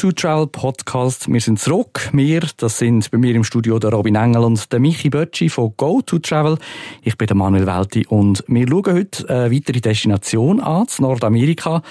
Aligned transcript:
Go-To-Travel 0.00 0.46
Podcast. 0.46 1.30
Wir 1.30 1.42
sind 1.42 1.60
zurück. 1.60 2.08
Wir, 2.14 2.40
das 2.56 2.78
sind 2.78 3.10
bei 3.10 3.18
mir 3.18 3.34
im 3.34 3.44
Studio 3.44 3.78
der 3.78 3.90
Robin 3.90 4.14
Engel 4.14 4.44
und 4.44 4.72
der 4.72 4.80
Michi 4.80 5.10
Bötschi 5.10 5.50
von 5.50 5.74
Go-To-Travel. 5.76 6.56
Ich 7.02 7.18
bin 7.18 7.26
der 7.26 7.36
Manuel 7.36 7.66
Welti 7.66 8.06
und 8.06 8.42
wir 8.48 8.66
schauen 8.66 8.94
heute 8.94 9.28
eine 9.28 9.52
weitere 9.52 9.82
Destination 9.82 10.60
an, 10.60 10.86
in 10.86 11.04
Nordamerika. 11.04 11.82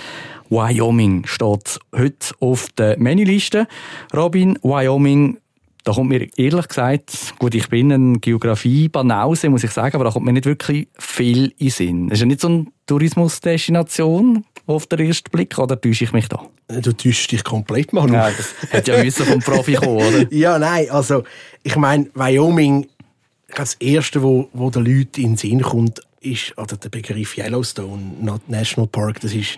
Wyoming 0.50 1.27
steht 1.27 1.80
heute 1.95 2.34
auf 2.40 2.70
der 2.80 2.98
Menüliste. 2.98 3.67
Robin, 4.16 4.58
Wyoming, 4.64 5.38
da 5.83 5.93
kommt 5.93 6.09
mir 6.09 6.27
ehrlich 6.38 6.67
gesagt, 6.67 7.33
gut, 7.39 7.55
ich 7.55 7.69
bin 7.69 7.91
ein 7.91 8.21
Geografie-Banause, 8.21 9.49
muss 9.49 9.63
ich 9.63 9.71
sagen, 9.71 9.95
aber 9.95 10.05
da 10.05 10.11
kommt 10.11 10.25
mir 10.25 10.33
nicht 10.33 10.45
wirklich 10.45 10.88
viel 10.97 11.53
in 11.57 11.69
Sinn. 11.69 12.07
Es 12.07 12.15
ist 12.15 12.19
ja 12.19 12.25
nicht 12.25 12.41
so 12.41 12.47
eine 12.47 12.65
Tourismusdestination 12.85 14.45
auf 14.65 14.88
den 14.88 14.99
ersten 14.99 15.31
Blick, 15.31 15.57
oder 15.57 15.79
täusche 15.79 16.03
ich 16.03 16.13
mich 16.13 16.27
da? 16.27 16.45
Du 16.67 16.93
täuschst 16.93 17.31
dich 17.31 17.43
komplett, 17.43 17.93
Manu. 17.93 18.13
Ja, 18.13 18.29
das 18.29 18.53
hätte 18.69 18.91
ja 18.91 19.03
müssen 19.03 19.25
vom 19.25 19.39
Profi 19.39 19.73
kommen, 19.73 19.95
oder? 19.97 20.27
ja, 20.31 20.59
nein, 20.59 20.89
also 20.91 21.23
ich 21.63 21.75
meine, 21.75 22.09
Wyoming, 22.13 22.88
das 23.55 23.73
Erste, 23.75 24.21
wo, 24.21 24.49
wo 24.53 24.69
den 24.69 24.85
Leuten 24.85 25.21
in 25.21 25.31
den 25.31 25.38
Sinn 25.38 25.61
kommt, 25.61 26.02
ist 26.21 26.53
also 26.57 26.75
der 26.75 26.89
Begriff 26.89 27.38
Yellowstone 27.38 28.39
National 28.47 28.88
Park. 28.88 29.21
Das 29.21 29.33
ist 29.33 29.57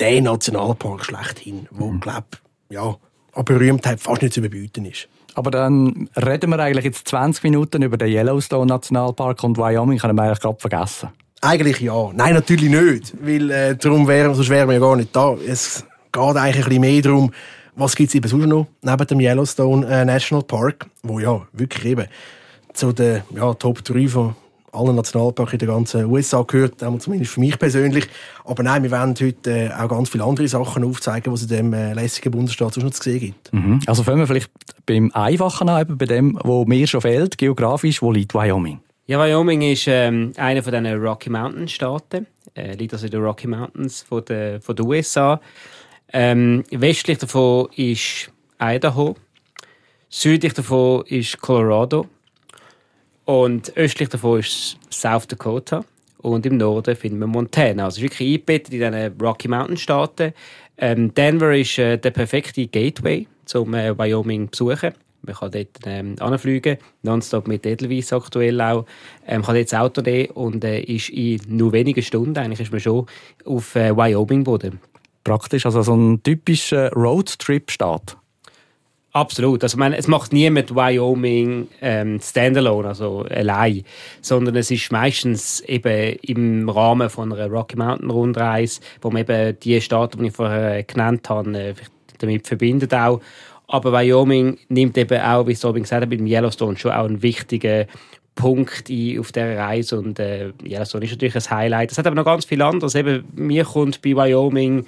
der 0.00 0.20
Nationalpark 0.20 1.04
schlechthin, 1.04 1.68
wo, 1.70 1.90
mhm. 1.90 2.00
glaube 2.00 2.26
ja, 2.70 2.96
an 3.32 3.44
Berühmtheit 3.44 4.00
fast 4.00 4.22
nicht 4.22 4.34
zu 4.34 4.40
überbieten 4.40 4.84
ist. 4.84 5.08
Aber 5.38 5.52
dann 5.52 6.08
reden 6.16 6.50
wir 6.50 6.58
eigentlich 6.58 6.86
jetzt 6.86 7.06
20 7.06 7.44
Minuten 7.44 7.82
über 7.82 7.96
den 7.96 8.08
Yellowstone 8.08 8.66
Nationalpark 8.66 9.44
und 9.44 9.56
Wyoming, 9.56 9.98
können 9.98 10.16
wir 10.16 10.24
eigentlich 10.24 10.40
gerade 10.40 10.58
vergessen. 10.58 11.10
Eigentlich 11.40 11.78
ja. 11.78 12.10
Nein, 12.12 12.34
natürlich 12.34 12.68
nicht. 12.68 13.14
Weil 13.20 13.48
äh, 13.52 13.76
darum 13.76 14.08
wären, 14.08 14.34
sonst 14.34 14.50
wir 14.50 14.56
ja 14.56 14.78
gar 14.80 14.96
nicht 14.96 15.14
da. 15.14 15.36
Es 15.46 15.84
geht 16.10 16.22
eigentlich 16.22 16.56
ein 16.56 16.64
bisschen 16.64 16.80
mehr 16.80 17.02
darum, 17.02 17.32
was 17.76 17.94
gibt 17.94 18.08
es 18.08 18.16
eben 18.16 18.26
sonst 18.26 18.46
noch 18.46 18.66
neben 18.82 19.06
dem 19.06 19.20
Yellowstone 19.20 19.86
äh, 19.86 20.04
National 20.04 20.42
Park, 20.42 20.86
wo 21.04 21.20
ja 21.20 21.46
wirklich 21.52 21.84
eben 21.84 22.08
zu 22.72 22.92
den 22.92 23.22
ja, 23.32 23.54
Top 23.54 23.84
3 23.84 24.08
von 24.08 24.34
allen 24.78 24.96
Nationalparks 24.96 25.52
in 25.52 25.58
der 25.58 25.68
ganzen 25.68 26.04
USA 26.06 26.42
gehört, 26.42 26.80
zumindest 26.80 27.32
für 27.32 27.40
mich 27.40 27.58
persönlich. 27.58 28.06
Aber 28.44 28.62
nein, 28.62 28.82
wir 28.82 28.90
werden 28.90 29.14
heute 29.20 29.50
äh, 29.50 29.70
auch 29.70 29.88
ganz 29.88 30.08
viele 30.08 30.24
andere 30.24 30.48
Sachen 30.48 30.84
aufzeigen, 30.84 31.32
was 31.32 31.42
es 31.42 31.50
in 31.50 31.56
diesem 31.56 31.72
äh, 31.72 31.92
lässigen 31.94 32.30
Bundesstaat 32.30 32.74
sonst 32.74 32.84
noch 32.84 32.92
zu 32.92 33.02
sehen 33.02 33.20
gibt. 33.20 33.52
Mhm. 33.52 33.80
Also 33.86 34.02
fangen 34.02 34.18
wir 34.18 34.26
vielleicht 34.26 34.50
beim 34.86 35.10
Einfachen 35.12 35.68
an, 35.68 35.98
bei 35.98 36.06
dem, 36.06 36.38
wo 36.42 36.64
mir 36.64 36.86
schon 36.86 37.00
fehlt, 37.00 37.38
geografisch, 37.38 38.00
wo 38.02 38.12
liegt 38.12 38.34
Wyoming? 38.34 38.80
Ja, 39.06 39.18
Wyoming 39.18 39.62
ist 39.62 39.86
ähm, 39.86 40.32
einer 40.36 40.62
von 40.62 40.72
diesen 40.72 41.02
Rocky 41.02 41.30
Mountain 41.30 41.66
Staaten. 41.66 42.26
Äh, 42.54 42.74
liegt 42.74 42.92
also 42.92 43.06
in 43.06 43.12
den 43.12 43.22
Rocky 43.22 43.46
Mountains 43.46 44.02
von 44.02 44.24
der, 44.24 44.60
von 44.60 44.76
der 44.76 44.84
USA. 44.84 45.40
Ähm, 46.12 46.64
westlich 46.70 47.18
davon 47.18 47.68
ist 47.76 48.30
Idaho. 48.60 49.16
Südlich 50.08 50.54
davon 50.54 51.04
ist 51.06 51.40
Colorado. 51.40 52.06
Und 53.28 53.76
östlich 53.76 54.08
davon 54.08 54.40
ist 54.40 54.78
South 54.90 55.26
Dakota. 55.26 55.84
Und 56.16 56.46
im 56.46 56.56
Norden 56.56 56.96
finden 56.96 57.18
wir 57.18 57.26
Montana. 57.26 57.84
Also 57.84 58.00
wirklich 58.00 58.26
eingebettet 58.26 58.72
in 58.72 58.80
diesen 58.80 59.20
Rocky 59.20 59.48
Mountain 59.48 59.76
Staaten. 59.76 60.32
Ähm, 60.78 61.12
Denver 61.12 61.54
ist 61.54 61.78
äh, 61.78 61.98
der 61.98 62.10
perfekte 62.10 62.66
Gateway 62.66 63.28
zum 63.44 63.74
äh, 63.74 63.96
Wyoming 63.98 64.48
besuchen. 64.48 64.94
Man 65.20 65.34
kann 65.34 65.50
dort 65.50 65.68
ähm, 65.84 66.16
anfliegen, 66.20 66.78
nonstop 67.02 67.48
mit 67.48 67.66
Edelweiss 67.66 68.14
aktuell 68.14 68.58
auch. 68.62 68.86
Ähm, 69.26 69.42
kann 69.42 69.56
jetzt 69.56 69.74
Auto 69.74 70.00
nehmen 70.00 70.30
und 70.30 70.64
äh, 70.64 70.80
ist 70.80 71.10
in 71.10 71.38
nur 71.48 71.72
wenigen 71.72 72.02
Stunden, 72.02 72.38
eigentlich 72.38 72.60
ist 72.60 72.72
man 72.72 72.80
schon 72.80 73.04
auf 73.44 73.76
äh, 73.76 73.94
Wyoming-Boden. 73.94 74.80
Praktisch, 75.24 75.66
also 75.66 75.82
so 75.82 75.94
ein 75.94 76.22
typischer 76.22 76.90
Roadtrip-Staat. 76.92 78.16
Absolut. 79.18 79.64
Also, 79.64 79.76
meine, 79.78 79.96
es 79.96 80.06
macht 80.06 80.32
niemand 80.32 80.76
Wyoming 80.76 81.66
ähm, 81.80 82.20
standalone, 82.20 82.86
also 82.86 83.26
allein, 83.28 83.82
sondern 84.20 84.54
es 84.54 84.70
ist 84.70 84.92
meistens 84.92 85.58
eben 85.62 86.16
im 86.22 86.68
Rahmen 86.68 87.10
von 87.10 87.32
einer 87.32 87.50
Rocky 87.50 87.76
Mountain 87.76 88.10
Rundreise, 88.10 88.80
wo 89.02 89.10
man 89.10 89.22
eben 89.22 89.58
die 89.58 89.80
Staaten, 89.80 90.22
die 90.22 90.28
ich 90.28 90.34
vorher 90.34 90.84
genannt 90.84 91.28
habe, 91.28 91.50
äh, 91.58 91.74
damit 92.18 92.46
verbindet 92.46 92.94
auch. 92.94 93.20
Aber 93.66 93.92
Wyoming 93.92 94.56
nimmt 94.68 94.96
eben 94.96 95.20
auch, 95.20 95.48
wie 95.48 95.58
Robin 95.64 95.82
gesagt 95.82 96.02
hat, 96.02 96.10
mit 96.10 96.20
dem 96.20 96.26
Yellowstone 96.28 96.76
schon 96.76 96.92
auch 96.92 97.06
einen 97.06 97.20
wichtigen 97.20 97.86
Punkt 98.36 98.88
ein 98.88 99.18
auf 99.18 99.32
dieser 99.32 99.58
Reise 99.58 99.98
und 99.98 100.20
äh, 100.20 100.52
Yellowstone 100.64 101.06
ist 101.06 101.10
natürlich 101.10 101.34
ein 101.34 101.50
Highlight. 101.58 101.90
Es 101.90 101.98
hat 101.98 102.06
aber 102.06 102.14
noch 102.14 102.24
ganz 102.24 102.44
viel 102.44 102.62
anderes. 102.62 102.94
Eben, 102.94 103.24
mir 103.34 103.64
kommt 103.64 104.00
bei 104.00 104.14
Wyoming 104.14 104.86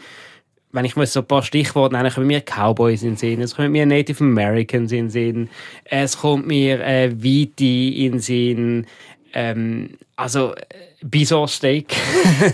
wenn 0.73 0.85
ich 0.85 0.97
muss 0.97 1.13
so 1.13 1.21
ein 1.21 1.27
paar 1.27 1.43
Stichworte 1.43 1.95
nennen, 1.95 2.13
kommen 2.13 2.27
mir 2.27 2.41
Cowboys 2.43 3.03
in 3.03 3.11
den 3.11 3.17
Sinn, 3.17 3.41
es 3.41 3.57
kommen 3.57 3.73
mir 3.73 3.87
Native 3.87 4.23
Americans 4.23 4.93
in 4.93 5.07
den 5.07 5.11
Sinn, 5.11 5.51
es 5.85 6.19
kommt 6.19 6.47
mir 6.47 6.81
äh, 6.85 7.11
Viti 7.23 8.07
in 8.07 8.13
den 8.13 8.21
Sinn, 8.21 8.87
ähm, 9.33 9.99
also 10.17 10.55
äh, 10.55 10.65
Bison 11.03 11.49
Steak. 11.49 11.95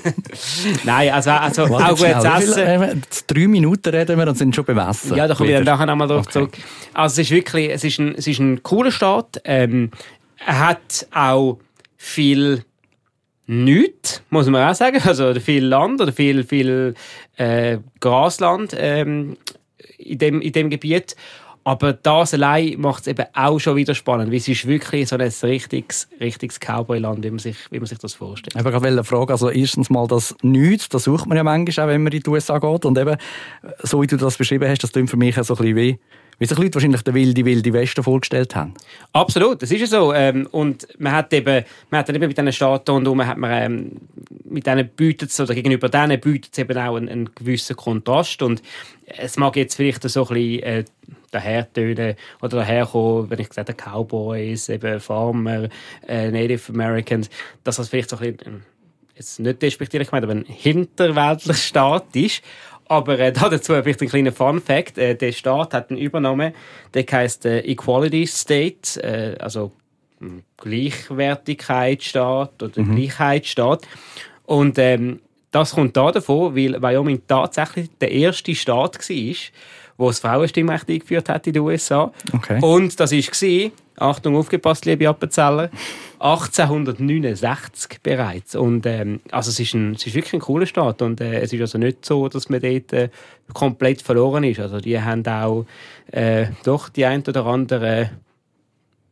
Nein, 0.84 1.12
also, 1.12 1.30
also 1.30 1.64
auch 1.64 1.96
gutes 1.96 2.24
Essen. 2.24 2.58
Äh, 2.58 2.96
drei 3.26 3.46
Minuten 3.48 3.88
reden 3.94 4.18
wir 4.18 4.28
und 4.28 4.38
sind 4.38 4.54
schon 4.54 4.64
beim 4.64 4.78
Essen. 4.78 5.16
Ja, 5.16 5.26
da 5.26 5.34
kommen 5.34 5.48
wir 5.48 5.56
dann 5.56 5.64
nachher 5.64 5.86
nochmal 5.86 6.08
drauf 6.08 6.26
okay. 6.26 6.32
zurück. 6.32 6.52
Also 6.94 7.20
es 7.20 7.26
ist 7.26 7.30
wirklich, 7.32 7.70
es 7.70 7.84
ist 7.84 7.98
ein, 7.98 8.14
es 8.14 8.26
ist 8.26 8.38
ein 8.38 8.62
cooler 8.62 8.92
Staat. 8.92 9.40
Ähm, 9.44 9.90
er 10.44 10.68
hat 10.68 11.06
auch 11.12 11.58
viel 11.96 12.64
nichts, 13.46 14.22
muss 14.30 14.46
man 14.46 14.68
auch 14.68 14.74
sagen. 14.74 15.00
Also 15.04 15.34
viel 15.34 15.64
Land 15.64 16.00
oder 16.00 16.12
viel, 16.12 16.44
viel 16.44 16.94
äh, 17.36 17.78
Grasland 18.00 18.74
ähm, 18.78 19.36
in, 19.98 20.18
dem, 20.18 20.40
in 20.40 20.52
dem 20.52 20.70
Gebiet. 20.70 21.16
Aber 21.66 21.92
das 21.92 22.32
allein 22.32 22.78
macht 22.78 23.00
es 23.02 23.06
eben 23.08 23.26
auch 23.34 23.58
schon 23.58 23.74
wieder 23.74 23.96
spannend, 23.96 24.30
weil 24.30 24.38
es 24.38 24.46
ist 24.46 24.68
wirklich 24.68 25.08
so 25.08 25.16
ein 25.16 25.20
richtiges, 25.20 26.08
richtiges 26.20 26.60
Cowboy-Land, 26.60 27.24
wie, 27.24 27.30
man 27.30 27.40
sich, 27.40 27.56
wie 27.72 27.80
man 27.80 27.86
sich 27.86 27.98
das 27.98 28.14
vorstellt. 28.14 28.54
Ich 28.56 28.64
habe 28.64 28.86
eine 28.86 29.02
Frage, 29.02 29.32
also 29.32 29.50
erstens 29.50 29.90
mal 29.90 30.06
das 30.06 30.36
Nichts, 30.42 30.88
das 30.88 31.02
sucht 31.02 31.26
man 31.26 31.36
ja 31.36 31.42
manchmal 31.42 31.86
auch, 31.86 31.90
wenn 31.90 32.04
man 32.04 32.12
in 32.12 32.20
die 32.20 32.30
USA 32.30 32.58
geht. 32.58 32.84
Und 32.84 32.96
eben, 32.96 33.16
so 33.82 34.00
wie 34.00 34.06
du 34.06 34.16
das 34.16 34.36
beschrieben 34.36 34.68
hast, 34.68 34.84
das 34.84 34.92
klingt 34.92 35.10
für 35.10 35.16
mich 35.16 35.34
so 35.34 35.54
ein 35.54 35.56
bisschen 35.56 35.76
wie 35.76 35.98
wie 36.38 36.46
sich 36.46 36.58
Leute 36.58 36.74
wahrscheinlich 36.74 37.02
den 37.02 37.14
wilde, 37.14 37.44
wilde 37.44 37.72
Westen 37.72 38.02
vorgestellt 38.02 38.54
haben. 38.54 38.74
Absolut, 39.12 39.62
das 39.62 39.70
ist 39.70 39.80
ja 39.80 39.86
so. 39.86 40.12
Ähm, 40.12 40.46
und 40.50 40.86
man 40.98 41.12
hat 41.12 41.32
eben, 41.32 41.64
man 41.90 42.00
hat 42.00 42.08
dann 42.08 42.16
eben 42.16 42.28
mit 42.28 42.36
diesen 42.36 42.52
Staaten 42.52 42.90
und 42.90 43.26
hat 43.26 43.38
man, 43.38 43.50
ähm, 43.50 43.92
mit 44.44 44.66
denen 44.66 44.88
bietet 44.88 45.38
oder 45.40 45.54
gegenüber 45.54 45.88
denen 45.88 46.20
bietet 46.20 46.52
es 46.52 46.58
eben 46.58 46.76
auch 46.76 46.96
einen, 46.96 47.08
einen, 47.08 47.34
gewissen 47.34 47.76
Kontrast. 47.76 48.42
Und 48.42 48.62
es 49.06 49.36
mag 49.36 49.56
jetzt 49.56 49.76
vielleicht 49.76 50.02
so 50.02 50.26
ein 50.28 50.34
bisschen 50.34 50.62
äh, 50.62 50.84
dahertönen 51.30 52.16
oder 52.42 52.58
daherkommen, 52.58 53.30
wenn 53.30 53.40
ich 53.40 53.48
gesagt 53.48 53.68
habe, 53.70 53.82
Cowboys, 53.82 54.68
eben 54.68 55.00
Farmer, 55.00 55.68
äh, 56.06 56.30
Native 56.30 56.72
Americans, 56.72 57.30
dass 57.64 57.76
das 57.76 57.88
vielleicht 57.88 58.10
so 58.10 58.18
ein 58.18 58.36
bisschen, 58.36 58.62
jetzt 59.14 59.40
nicht 59.40 59.62
despektierlich 59.62 60.10
gemeint, 60.10 60.24
aber 60.24 60.34
ein 60.34 60.44
hinterweltlicher 60.46 61.54
Staat 61.54 62.14
ist. 62.14 62.42
Aber 62.88 63.18
äh, 63.18 63.32
dazu 63.50 63.74
vielleicht 63.74 64.02
ein 64.02 64.08
kleiner 64.08 64.32
Fun 64.32 64.60
Fact. 64.60 64.98
Äh, 64.98 65.14
der 65.14 65.32
Staat 65.32 65.72
hat 65.74 65.90
einen 65.90 65.98
übernommen, 65.98 66.54
der 66.94 67.04
heißt 67.10 67.46
äh, 67.46 67.60
Equality 67.60 68.26
State, 68.26 69.02
äh, 69.02 69.36
also 69.38 69.72
hm, 70.20 70.42
Gleichwertigkeitsstaat 70.56 72.62
oder 72.62 72.82
mhm. 72.82 72.96
Gleichheitsstaat. 72.96 73.86
Und 74.44 74.78
ähm, 74.78 75.20
das 75.50 75.72
kommt 75.72 75.96
da 75.96 76.12
davon, 76.12 76.54
weil 76.54 76.82
Wyoming 76.82 77.22
tatsächlich 77.26 77.88
der 78.00 78.12
erste 78.12 78.54
Staat 78.54 78.98
war, 79.08 79.34
wo 79.96 80.08
das 80.08 80.20
Frauenstimmrecht 80.20 80.88
eingeführt 80.88 81.28
hat 81.28 81.46
in 81.46 81.54
den 81.54 81.62
USA. 81.62 82.12
Okay. 82.32 82.58
Und 82.60 82.98
das 83.00 83.12
war, 83.12 83.70
Achtung, 83.98 84.36
aufgepasst, 84.36 84.84
liebe 84.84 85.08
Appenzeller, 85.08 85.70
1869 86.18 88.00
bereits. 88.02 88.54
Und 88.54 88.86
ähm, 88.86 89.20
also 89.30 89.50
es 89.50 89.60
ist, 89.60 89.74
ein, 89.74 89.94
es 89.94 90.06
ist 90.06 90.14
wirklich 90.14 90.34
ein 90.34 90.40
cooler 90.40 90.66
Staat 90.66 91.02
und 91.02 91.20
äh, 91.20 91.40
es 91.40 91.52
ist 91.52 91.60
also 91.60 91.78
nicht 91.78 92.04
so, 92.04 92.28
dass 92.28 92.48
man 92.48 92.60
dort 92.60 92.92
äh, 92.92 93.08
komplett 93.52 94.02
verloren 94.02 94.44
ist. 94.44 94.60
Also 94.60 94.80
die 94.80 95.00
haben 95.00 95.26
auch 95.26 95.64
äh, 96.12 96.46
doch 96.64 96.88
die 96.88 97.06
ein 97.06 97.22
oder 97.26 97.46
andere 97.46 98.10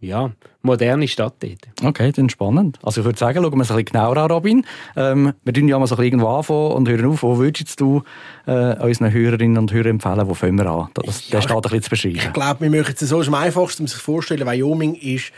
ja, 0.00 0.30
moderne 0.64 1.06
Stadt 1.06 1.34
dort. 1.40 1.68
Okay, 1.82 2.10
dann 2.12 2.28
spannend. 2.28 2.78
Also 2.82 3.00
ich 3.00 3.04
würde 3.04 3.18
sagen, 3.18 3.42
schauen 3.42 3.52
wir 3.52 3.62
es 3.62 3.70
ein 3.70 3.76
bisschen 3.76 3.84
genauer 3.84 4.16
an, 4.16 4.30
Robin. 4.30 4.66
Ähm, 4.96 5.32
wir 5.44 5.52
tun 5.52 5.68
ja 5.68 5.78
mal 5.78 5.86
so 5.86 5.94
ein 5.94 5.98
bisschen 5.98 6.20
irgendwo 6.20 6.28
anfangen 6.28 6.72
und 6.72 6.88
hören 6.88 7.06
auf. 7.06 7.22
Wo 7.22 7.38
würdest 7.38 7.80
du 7.80 8.02
äh, 8.46 8.74
unseren 8.76 9.12
Hörerinnen 9.12 9.58
und 9.58 9.72
Hörern 9.72 9.92
empfehlen, 9.92 10.28
wo 10.28 10.34
fangen 10.34 10.56
wir 10.56 10.66
an? 10.66 10.88
Das, 10.94 11.28
ja, 11.28 11.42
Staat 11.42 11.56
ein 11.56 11.60
bisschen 11.62 11.82
zu 11.82 11.90
beschreiben. 11.90 12.16
Ich 12.16 12.32
glaube, 12.32 12.60
wir 12.62 12.70
möchten 12.70 13.04
es 13.04 13.10
so 13.10 13.20
am 13.20 13.34
einfachsten 13.34 13.86
sich 13.86 14.00
vorstellen. 14.00 14.46
Wyoming 14.46 14.94
ist 14.94 15.32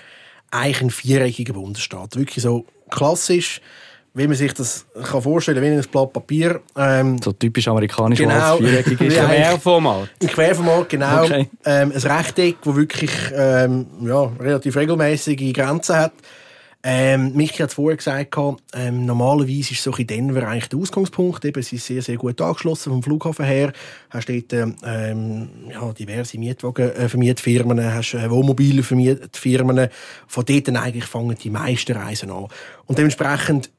eigentlich 0.50 0.80
ein 0.82 0.90
viereckiger 0.90 1.54
Bundesstaat. 1.54 2.16
Wirklich 2.16 2.42
so 2.42 2.66
klassisch 2.90 3.60
wie 4.16 4.26
man 4.26 4.36
sich 4.36 4.54
das 4.54 4.86
kann 5.04 5.20
vorstellen 5.20 5.62
kann, 5.62 5.72
wie 5.72 5.76
ein 5.76 5.84
Blatt 5.92 6.12
Papier. 6.12 6.60
Ähm, 6.74 7.18
so 7.22 7.32
typisch 7.32 7.68
amerikanisch, 7.68 8.18
genau, 8.18 8.56
viereckig 8.56 8.98
ist. 8.98 9.16
Querformat. 9.18 10.08
Ein 10.22 10.28
Querformat, 10.28 10.88
genau. 10.88 11.24
Okay. 11.24 11.50
Ähm, 11.66 11.92
ein 11.92 12.00
Rechteck, 12.00 12.56
das 12.64 12.76
wirklich 12.76 13.10
ähm, 13.34 13.86
ja, 14.02 14.32
relativ 14.40 14.74
regelmäßige 14.76 15.52
Grenzen 15.52 15.96
hat. 15.96 16.12
Ähm, 16.88 17.32
Michi 17.34 17.58
hat 17.58 17.70
es 17.70 17.74
vorher 17.74 17.96
gesagt, 17.96 18.36
ähm, 18.72 19.06
normalerweise 19.06 19.72
ist 19.72 19.82
so 19.82 19.92
in 19.96 20.06
Denver 20.06 20.46
eigentlich 20.46 20.68
der 20.68 20.78
Ausgangspunkt. 20.78 21.44
Eben, 21.44 21.58
es 21.58 21.72
ist 21.72 21.84
sehr, 21.84 22.00
sehr 22.00 22.16
gut 22.16 22.40
angeschlossen 22.40 22.92
vom 22.92 23.02
Flughafen 23.02 23.44
her. 23.44 23.72
Hast 24.10 24.28
dort 24.28 24.52
ähm, 24.52 25.48
ja, 25.68 25.92
diverse 25.92 26.38
Mietwagen 26.38 27.78
äh, 27.78 27.90
hast 27.90 28.14
äh, 28.14 28.30
Wohnmobile. 28.30 28.84
Von 28.84 29.00
dort 30.46 30.68
eigentlich 30.68 31.06
fangen 31.06 31.36
die 31.36 31.50
meisten 31.50 31.96
Reisen 31.96 32.30
an. 32.30 32.46
Und 32.86 32.98
dementsprechend 32.98 33.70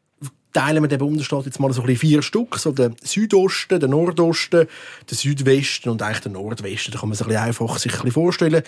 teilen 0.58 0.84
wir 0.84 0.88
den 0.88 0.98
Bundesstaat 0.98 1.46
jetzt 1.46 1.60
mal 1.60 1.72
so 1.72 1.84
ein 1.84 1.96
vier 1.96 2.24
Stück. 2.24 2.58
So 2.58 2.72
der 2.72 2.92
Südosten, 3.04 3.80
der 3.80 3.88
Nordosten, 3.88 4.68
der 5.08 5.18
Südwesten 5.18 5.90
und 5.90 6.02
eigentlich 6.02 6.22
der 6.22 6.32
Nordwesten. 6.32 6.92
Da 6.92 7.00
kann 7.00 7.10
man 7.10 7.16
sich 7.16 7.28
ein 7.28 7.30
bisschen 7.30 7.44
einfach 7.44 7.78
sich 7.78 7.92
ein 7.92 7.98
bisschen 7.98 8.12
vorstellen. 8.12 8.64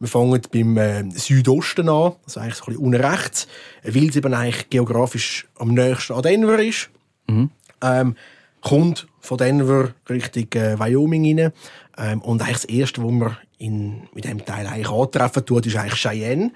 Wir 0.00 0.08
fangen 0.08 0.40
beim 0.52 0.76
äh, 0.76 1.10
Südosten 1.12 1.88
an, 1.88 2.12
also 2.26 2.40
eigentlich 2.40 2.56
so 2.56 2.64
ein 2.64 2.72
bisschen 2.72 2.84
unten 2.84 3.02
rechts, 3.02 3.48
weil 3.82 4.08
es 4.10 4.16
eben 4.16 4.34
eigentlich 4.34 4.68
geografisch 4.68 5.46
am 5.58 5.72
nächsten 5.72 6.12
an 6.12 6.22
Denver 6.22 6.58
ist. 6.58 6.90
Mhm. 7.26 7.50
Ähm, 7.80 8.16
kommt 8.60 9.06
von 9.20 9.38
Denver 9.38 9.94
Richtung 10.10 10.46
äh, 10.60 10.78
Wyoming 10.78 11.40
rein. 11.40 11.52
Ähm, 11.96 12.20
und 12.20 12.42
eigentlich 12.42 12.56
das 12.56 12.64
Erste, 12.66 13.02
was 13.02 13.10
man 13.10 13.38
in, 13.56 14.08
mit 14.12 14.24
dem 14.24 14.44
Teil 14.44 14.66
eigentlich 14.66 14.90
antreffen 14.90 15.46
tut, 15.46 15.64
ist 15.64 15.76
eigentlich 15.76 16.00
Cheyenne. 16.00 16.50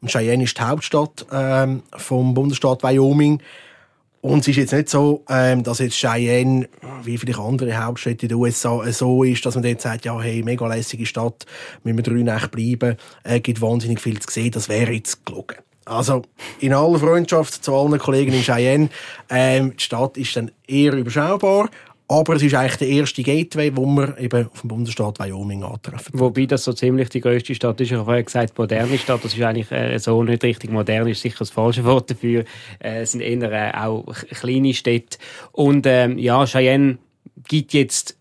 Und 0.00 0.10
Cheyenne 0.10 0.44
ist 0.44 0.56
die 0.56 0.62
Hauptstadt 0.62 1.26
ähm, 1.30 1.82
vom 1.96 2.32
Bundesstaat 2.32 2.82
Wyoming. 2.82 3.42
Und 4.22 4.40
es 4.40 4.48
ist 4.48 4.56
jetzt 4.56 4.72
nicht 4.72 4.90
so, 4.90 5.24
ähm, 5.30 5.62
dass 5.62 5.78
jetzt 5.78 5.96
Cheyenne, 5.96 6.68
wie 7.04 7.16
vielleicht 7.16 7.38
andere 7.38 7.82
Hauptstädte 7.82 8.26
in 8.26 8.28
den 8.28 8.38
USA, 8.38 8.82
so 8.92 9.24
ist, 9.24 9.46
dass 9.46 9.54
man 9.54 9.64
dort 9.64 9.80
sagt, 9.80 10.04
ja, 10.04 10.20
hey, 10.20 10.42
mega 10.42 10.66
lässige 10.66 11.06
Stadt, 11.06 11.46
müssen 11.84 11.96
wir 11.96 12.02
drei 12.02 12.22
Nächte 12.22 12.48
bleiben, 12.48 12.96
äh, 13.24 13.40
gibt 13.40 13.62
wahnsinnig 13.62 13.98
viel 13.98 14.18
zu 14.20 14.30
sehen, 14.30 14.50
das 14.50 14.68
wäre 14.68 14.92
jetzt 14.92 15.24
gelogen. 15.24 15.56
Also, 15.86 16.22
in 16.60 16.74
aller 16.74 16.98
Freundschaft 16.98 17.64
zu 17.64 17.74
allen 17.74 17.98
Kollegen 17.98 18.34
in 18.34 18.42
Cheyenne, 18.42 18.90
ähm, 19.30 19.74
die 19.76 19.82
Stadt 19.82 20.18
ist 20.18 20.36
dann 20.36 20.50
eher 20.68 20.92
überschaubar, 20.92 21.70
aber 22.10 22.34
es 22.34 22.42
ist 22.42 22.54
eigentlich 22.54 22.76
der 22.76 22.88
erste 22.88 23.22
Gateway, 23.22 23.70
wo 23.72 23.86
wir 23.86 24.18
eben 24.18 24.48
auf 24.52 24.62
dem 24.62 24.68
Bundesstaat 24.68 25.20
Wyoming 25.20 25.62
antreffen. 25.62 26.18
Wobei 26.18 26.44
das 26.46 26.64
so 26.64 26.72
ziemlich 26.72 27.08
die 27.08 27.20
grösste 27.20 27.54
Stadt 27.54 27.80
ist. 27.80 27.86
Ich 27.86 27.92
habe 27.92 28.04
vorher 28.04 28.24
gesagt, 28.24 28.58
moderne 28.58 28.98
Stadt. 28.98 29.24
Das 29.24 29.32
ist 29.32 29.40
eigentlich 29.40 29.70
äh, 29.70 29.96
so 29.98 30.20
nicht 30.24 30.42
richtig. 30.42 30.72
Modern 30.72 31.06
ist 31.06 31.22
sicher 31.22 31.38
das 31.38 31.50
falsche 31.50 31.84
Wort 31.84 32.10
dafür. 32.10 32.44
Äh, 32.80 33.02
es 33.02 33.12
sind 33.12 33.20
eher 33.20 33.52
äh, 33.52 33.78
auch 33.78 34.12
kleine 34.28 34.74
Städte. 34.74 35.18
Und 35.52 35.86
ähm, 35.86 36.18
ja, 36.18 36.44
Cheyenne 36.46 36.98
gibt 37.46 37.74
jetzt, 37.74 38.18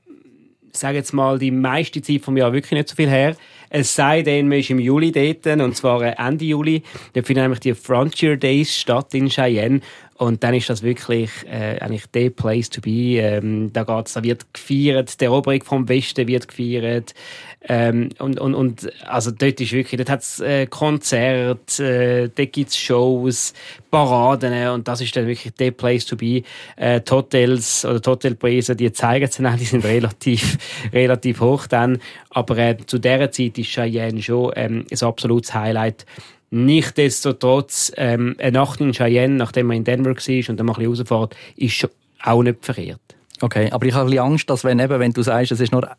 sage 0.71 0.97
jetzt 0.97 1.13
mal, 1.13 1.39
die 1.39 1.49
meiste 1.49 2.03
Zeit 2.03 2.21
vom 2.21 2.37
Jahr 2.37 2.53
wirklich 2.53 2.73
nicht 2.73 2.89
so 2.89 2.95
viel 2.95 3.09
her. 3.09 3.35
Es 3.71 3.95
sei 3.95 4.21
denn, 4.21 4.49
man 4.49 4.59
ist 4.59 4.69
im 4.69 4.79
Juli 4.79 5.11
dort, 5.11 5.47
und 5.59 5.75
zwar 5.75 6.03
äh, 6.03 6.13
Ende 6.15 6.45
Juli. 6.45 6.83
Da 7.13 7.23
finden 7.23 7.41
nämlich 7.41 7.59
die 7.59 7.73
Frontier 7.73 8.37
Days 8.37 8.77
statt 8.77 9.15
in 9.15 9.29
Cheyenne. 9.29 9.81
Und 10.19 10.43
dann 10.43 10.53
ist 10.53 10.69
das 10.69 10.83
wirklich 10.83 11.29
äh, 11.49 11.79
eigentlich 11.79 12.05
der 12.07 12.29
Place 12.29 12.69
to 12.69 12.81
be. 12.81 13.21
Ähm, 13.21 13.71
da 13.71 13.85
geht's, 13.85 14.13
da 14.13 14.21
wird 14.21 14.53
gefeiert, 14.53 15.21
die 15.21 15.23
Eroberung 15.23 15.63
vom 15.63 15.87
Westen 15.87 16.27
wird 16.27 16.49
gefeiert. 16.49 17.13
Ähm, 17.61 18.09
und, 18.19 18.37
und, 18.37 18.53
und 18.53 18.91
also 19.07 19.31
dort 19.31 19.61
ist 19.61 19.71
wirklich, 19.71 19.97
dort 19.97 20.09
hat's 20.09 20.41
äh, 20.41 20.67
Konzerte, 20.67 21.83
äh, 21.83 22.29
dort 22.35 22.51
gibt's 22.51 22.77
Shows, 22.77 23.53
Paraden 23.89 24.71
und 24.71 24.89
das 24.89 24.99
ist 24.99 25.15
dann 25.15 25.25
wirklich 25.25 25.53
der 25.53 25.71
Place 25.71 26.05
to 26.05 26.17
be. 26.17 26.43
Äh, 26.75 26.99
Hotels 27.09 27.85
oder 27.85 28.01
Hotelpreise, 28.05 28.75
die 28.75 28.91
zeigen 28.91 29.23
es 29.23 29.37
dann, 29.37 29.57
die 29.57 29.63
sind 29.63 29.85
relativ, 29.85 30.57
relativ 30.91 31.39
hoch 31.39 31.65
dann. 31.65 31.99
Aber 32.29 32.57
äh, 32.57 32.75
zu 32.85 32.99
dieser 32.99 33.31
Zeit 33.31 33.57
ist 33.57 33.69
Cheyenne 33.69 34.21
schon 34.21 34.51
ähm, 34.57 34.85
ein 34.91 35.07
absolutes 35.07 35.53
Highlight 35.53 36.05
Nichtsdestotrotz, 36.51 37.91
ähm, 37.95 38.35
eine 38.39 38.53
Nacht 38.53 38.81
in 38.81 38.91
Cheyenne, 38.91 39.35
nachdem 39.35 39.67
man 39.67 39.77
in 39.77 39.83
Denver 39.83 40.15
war 40.15 40.49
und 40.49 40.57
dann 40.57 40.65
mal 40.65 40.73
ein 40.73 40.89
bisschen 40.89 41.07
rausfährt, 41.07 41.35
ist 41.55 41.73
schon 41.73 41.89
auch 42.23 42.41
nicht 42.41 42.65
verkehrt. 42.65 42.99
Okay, 43.41 43.69
aber 43.71 43.85
ich 43.85 43.93
habe 43.93 44.05
ein 44.05 44.09
bisschen 44.09 44.25
Angst, 44.25 44.49
dass 44.49 44.63
wenn, 44.63 44.79
eben, 44.79 44.99
wenn 44.99 45.13
du 45.13 45.21
sagst, 45.21 45.51
es 45.51 45.59
ist 45.59 45.71
nur, 45.71 45.89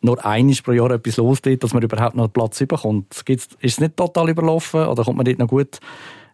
nur 0.00 0.24
einmal 0.24 0.56
pro 0.64 0.72
Jahr 0.72 0.90
etwas 0.90 1.18
los 1.18 1.42
dort, 1.42 1.62
dass 1.62 1.74
man 1.74 1.82
überhaupt 1.82 2.16
noch 2.16 2.32
Platz 2.32 2.58
bekommt. 2.58 3.22
ist 3.28 3.56
es 3.60 3.80
nicht 3.80 3.96
total 3.96 4.30
überlaufen 4.30 4.86
oder 4.86 5.04
kommt 5.04 5.18
man 5.18 5.26
dort 5.26 5.38
noch 5.38 5.48
gut 5.48 5.78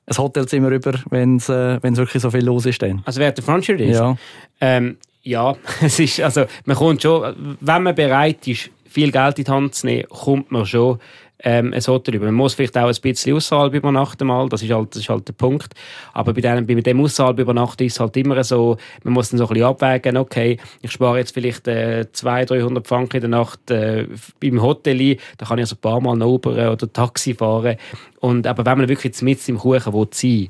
ein 0.08 0.18
Hotelzimmer 0.18 0.70
über, 0.70 0.94
wenn 1.10 1.36
es 1.36 1.48
äh, 1.48 1.82
wirklich 1.82 2.22
so 2.22 2.30
viel 2.30 2.44
los 2.44 2.66
ist? 2.66 2.80
Dann? 2.80 3.02
Also 3.04 3.20
während 3.20 3.36
der 3.36 3.44
Frontier 3.44 3.78
ist? 3.80 3.98
Ja. 3.98 4.16
Ähm, 4.60 4.98
ja, 5.22 5.56
es 5.82 5.98
ist, 5.98 6.20
also 6.20 6.44
man 6.64 6.76
kommt 6.76 7.02
schon, 7.02 7.56
wenn 7.60 7.82
man 7.82 7.94
bereit 7.94 8.46
ist, 8.46 8.70
viel 8.88 9.10
Geld 9.10 9.38
in 9.38 9.44
die 9.44 9.50
Hand 9.50 9.74
zu 9.74 9.86
nehmen, 9.86 10.08
kommt 10.08 10.50
man 10.52 10.64
schon 10.64 11.00
ähm, 11.40 11.72
ein 11.72 11.80
Hotel 11.86 12.14
über. 12.14 12.26
Man 12.26 12.34
muss 12.34 12.54
vielleicht 12.54 12.76
auch 12.78 12.88
ein 12.88 12.94
bisschen 13.00 13.36
außerhalb 13.36 13.74
übernachten 13.74 14.26
mal, 14.26 14.48
das 14.48 14.62
ist 14.62 14.70
halt, 14.70 14.94
das 14.94 15.02
ist 15.02 15.08
halt 15.08 15.28
der 15.28 15.34
Punkt. 15.34 15.74
Aber 16.12 16.32
bei 16.32 16.40
dem, 16.40 16.66
bei 16.66 16.74
dem 16.74 17.00
außerhalb 17.00 17.38
übernachten 17.38 17.84
ist 17.84 17.94
es 17.94 18.00
halt 18.00 18.16
immer 18.16 18.42
so, 18.44 18.76
man 19.04 19.14
muss 19.14 19.30
dann 19.30 19.38
so 19.38 19.44
ein 19.44 19.48
bisschen 19.48 19.66
abwägen, 19.66 20.16
okay, 20.16 20.58
ich 20.82 20.90
spare 20.90 21.18
jetzt 21.18 21.34
vielleicht 21.34 21.68
äh, 21.68 22.06
200, 22.10 22.50
300 22.50 22.86
Franken 22.86 23.16
in 23.16 23.20
der 23.22 23.30
Nacht 23.30 23.70
äh, 23.70 24.06
beim 24.40 24.62
Hotel, 24.62 25.16
da 25.38 25.46
kann 25.46 25.58
ich 25.58 25.64
also 25.64 25.76
ein 25.76 25.80
paar 25.80 26.00
Mal 26.00 26.16
noch 26.16 26.26
Uber 26.26 26.72
oder 26.72 26.92
Taxi 26.92 27.34
fahren. 27.34 27.76
Und, 28.20 28.46
aber 28.46 28.64
wenn 28.64 28.78
man 28.78 28.88
wirklich 28.88 29.20
mit 29.22 29.48
im 29.48 29.58
Kuchen 29.58 29.92
will 29.92 30.08
sein 30.12 30.48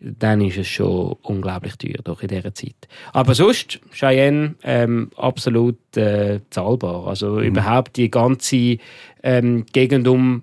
dann 0.00 0.40
ist 0.40 0.58
es 0.58 0.68
schon 0.68 1.16
unglaublich 1.22 1.76
teuer 1.76 2.02
doch 2.04 2.22
in 2.22 2.28
dieser 2.28 2.54
Zeit. 2.54 2.88
Aber 3.12 3.34
sonst, 3.34 3.80
Cheyenne, 3.92 4.54
ähm, 4.62 5.10
absolut 5.16 5.78
äh, 5.96 6.40
zahlbar. 6.50 7.06
Also 7.06 7.32
mhm. 7.32 7.44
überhaupt 7.44 7.96
die 7.96 8.10
ganze 8.10 8.78
ähm, 9.22 9.64
Gegend 9.72 10.06
um 10.06 10.42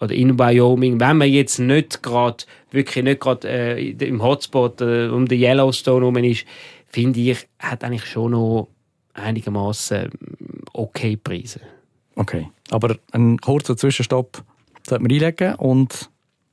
oder 0.00 0.14
in 0.14 0.38
Wyoming, 0.38 1.00
wenn 1.00 1.16
man 1.16 1.28
jetzt 1.28 1.58
nicht 1.58 2.02
gerade 2.02 2.44
wirklich 2.70 3.04
nicht 3.04 3.20
gerade 3.20 3.48
äh, 3.48 3.90
im 3.90 4.22
Hotspot 4.22 4.80
äh, 4.80 5.08
um 5.08 5.26
den 5.26 5.40
Yellowstone 5.40 6.02
herum 6.02 6.16
ist, 6.18 6.44
finde 6.86 7.20
ich, 7.20 7.48
hat 7.58 7.82
eigentlich 7.82 8.06
schon 8.06 8.32
noch 8.32 8.68
einigermaßen 9.14 10.10
okay 10.72 11.16
Preise. 11.16 11.60
Okay, 12.14 12.48
aber 12.70 12.96
einen 13.12 13.38
kurzen 13.38 13.76
Zwischenstopp 13.76 14.44
sollte 14.86 15.02
man 15.02 15.10
einlegen 15.10 15.54
und 15.56 16.10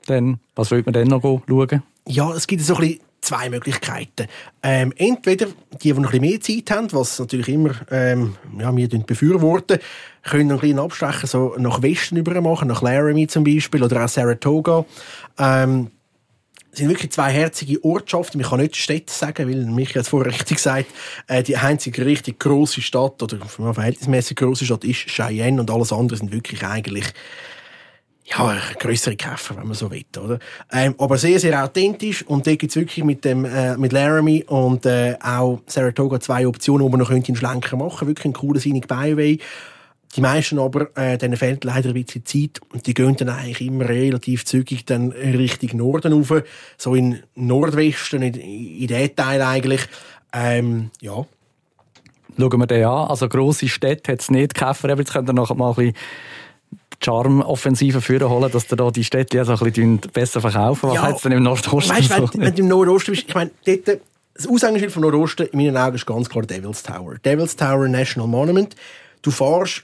dann, 0.08 0.40
was 0.56 0.70
sollte 0.70 0.86
man 0.86 0.94
dann 0.94 1.08
noch 1.08 1.22
schauen? 1.22 1.84
Ja, 2.07 2.31
es 2.34 2.48
gibt 2.48 2.62
so 2.62 2.75
ein 2.75 2.81
bisschen 2.81 3.00
zwei 3.22 3.50
Möglichkeiten. 3.50 4.28
Ähm, 4.62 4.94
entweder 4.98 5.48
die, 5.81 5.92
die 5.92 5.94
noch 5.94 6.13
ein 6.13 6.22
bisschen 6.22 6.22
mehr 6.22 6.42
Zeit 6.42 6.72
haben, 6.72 6.92
was 6.94 7.19
natürlich 7.19 7.50
immer 7.50 7.74
ähm, 7.92 8.36
ja, 8.60 8.75
wir 8.75 8.88
befürworten, 8.88 9.80
können 10.24 10.52
ein 10.52 10.60
bisschen 10.60 10.80
abstechen, 10.80 11.28
so 11.28 11.56
nach 11.58 11.82
Westen 11.82 12.18
über 12.18 12.39
machen, 12.41 12.68
nach 12.68 12.82
Laramie 12.82 13.27
zum 13.27 13.44
Beispiel 13.44 13.84
oder 13.84 14.06
auch 14.06 14.10
Saratoga. 14.10 14.86
Ähm, 15.39 15.91
sind 16.77 16.89
wirklich 16.89 17.12
zwei 17.12 17.32
herzige 17.32 17.84
Ortschaften. 17.84 18.41
Ich 18.41 18.50
kann 18.50 18.60
nicht 18.60 18.75
Städte 18.75 19.12
sagen, 19.12 19.50
weil 19.50 19.65
mich 19.65 19.94
jetzt 19.94 20.10
vorher 20.10 20.32
richtig 20.32 20.58
gesagt, 20.58 20.88
äh, 21.27 21.41
die 21.41 21.58
einzige 21.58 22.06
richtig 22.06 22.39
große 22.39 22.82
Stadt 22.82 23.22
oder 23.24 23.38
verhältnismäßig 23.46 24.38
große 24.38 24.65
Stadt 24.65 24.84
ist 24.84 25.08
Cheyenne 25.08 25.60
und 25.60 25.72
alles 25.72 25.94
andere 25.94 26.18
sind 26.18 26.32
wirklich 26.32 26.63
eigentlich 26.63 27.06
ja, 28.27 28.58
größere 28.79 29.15
Käfer, 29.15 29.55
wenn 29.58 29.67
man 29.67 29.75
so 29.75 29.91
will, 29.91 30.03
oder? 30.17 30.39
Ähm, 30.72 30.96
aber 30.98 31.17
sehr, 31.17 31.39
sehr 31.39 31.63
authentisch 31.63 32.25
und 32.25 32.48
da 32.48 32.55
gibt's 32.55 32.75
wirklich 32.75 33.05
mit 33.05 33.24
dem, 33.24 33.46
äh, 33.46 33.77
mit 33.77 33.91
Laramie 33.91 34.44
und, 34.46 34.86
äh, 34.86 35.15
auch 35.22 35.62
Saratoga 35.67 36.20
zwei 36.20 36.48
Optionen, 36.48 36.84
wo 36.84 36.89
man 36.89 37.00
noch 37.00 37.12
einen 37.12 37.24
Schlenker 37.36 37.77
machen 37.77 38.00
könnte. 38.00 38.08
Wirklich 38.08 38.25
ein 38.25 38.34
cooler 38.34 38.60
Scenic 38.60 38.88
Byway. 38.88 39.38
Die 40.15 40.22
meisten 40.22 40.60
aber, 40.60 40.96
äh, 40.98 41.17
denen 41.17 41.38
fehlt 41.38 41.63
leider 41.65 41.89
ein 41.89 41.94
bisschen 41.94 42.25
Zeit 42.25 42.62
und 42.74 42.88
die 42.88 42.94
gehen 42.94 43.15
dann 43.17 43.29
eigentlich 43.29 43.62
immer 43.62 43.88
relativ 43.88 44.46
zügig 44.46 44.86
dann 44.86 45.12
Richtung 45.12 45.77
Norden 45.77 46.13
rauf, 46.13 46.44
so 46.77 46.96
in 46.96 47.20
Nordwesten, 47.36 48.22
in, 48.22 48.34
in 48.34 48.88
den 48.88 49.15
Teil 49.15 49.41
eigentlich. 49.41 49.82
Ähm, 50.34 50.89
ja. 51.01 51.25
Schauen 52.38 52.60
wir 52.60 52.67
den 52.67 52.86
an. 52.86 53.08
Also 53.08 53.29
grosse 53.29 53.67
Städte 53.67 54.12
hat 54.12 54.22
es 54.22 54.32
nicht. 54.32 54.55
Käfer, 54.55 54.98
jetzt 54.98 55.13
könnt 55.13 55.29
ihr 55.29 55.34
noch 55.34 55.53
mal 55.55 55.70
ein 55.70 55.75
bisschen 55.75 55.96
Charme-Offensive 57.04 58.02
führen 58.02 58.30
holen, 58.30 58.52
dass 58.52 58.68
da 58.68 58.92
die 58.92 59.04
Städte 59.04 59.40
also 59.40 59.54
ein 59.54 59.72
bisschen 59.72 60.00
besser 60.14 60.42
verkaufen. 60.42 60.90
Was 60.90 60.96
ja, 60.96 61.02
hat 61.04 61.16
es 61.18 61.22
denn 61.22 61.32
im 61.32 61.44
Nordosten? 61.44 61.90
Weißt, 61.90 62.10
so? 62.10 62.30
wenn, 62.34 62.42
wenn 62.42 62.56
du 62.56 62.62
im 62.62 62.68
Nordosten 62.68 63.12
bist, 63.12 63.25
ich 63.28 63.36
meine, 63.36 63.52
dort, 63.66 64.02
das 64.34 64.48
Aushängeschild 64.48 64.92
vom 64.92 65.04
Nordosten 65.04 65.48
in 65.48 65.58
meinen 65.58 65.78
Augen 65.78 65.96
ist 65.96 66.06
ganz 66.06 66.30
klar 66.30 66.46
Devil's 66.46 66.84
Tower. 66.84 67.16
Devil's 67.24 67.56
Tower 67.56 67.88
National 67.88 68.28
Monument. 68.28 68.75
Du 69.22 69.32
fährst 69.32 69.84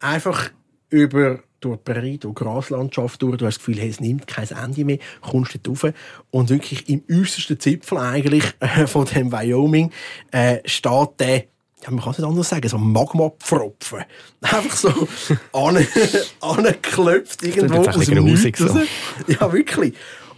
einfach 0.00 0.50
über 0.90 1.40
durch 1.60 1.78
die 1.78 1.92
Prärie, 1.92 2.18
durch 2.18 2.34
die 2.34 2.44
Graslandschaft 2.44 3.22
durch. 3.22 3.38
Du 3.38 3.46
hast 3.46 3.56
das 3.56 3.64
Gefühl, 3.64 3.80
hey, 3.80 3.88
es 3.88 4.00
nimmt 4.00 4.26
kein 4.26 4.48
Ende 4.50 4.84
mehr. 4.84 4.98
Kommst 5.20 5.58
dort 5.62 5.84
rauf. 5.84 5.92
Und 6.30 6.50
wirklich 6.50 6.88
im 6.88 7.02
äußersten 7.10 7.58
Zipfel 7.58 7.98
eigentlich 7.98 8.44
äh, 8.60 8.86
von 8.86 9.06
dem 9.06 9.32
Wyoming 9.32 9.90
äh, 10.30 10.58
steht 10.64 11.08
der 11.20 11.44
ja, 11.84 11.90
man 11.90 12.00
kann 12.00 12.12
es 12.12 12.18
nicht 12.18 12.26
anders 12.26 12.48
sagen, 12.48 12.68
so 12.68 12.78
Magma-Pfropfen. 12.78 14.04
Einfach 14.40 14.76
so 14.76 15.08
angeklopft 16.40 17.42
irgendwo 17.42 17.88
aus 17.88 18.06
dem 18.06 18.24
Nichts 18.24 18.58
so. 18.58 18.80
Ja, 19.26 19.52
wirklich. 19.52 19.94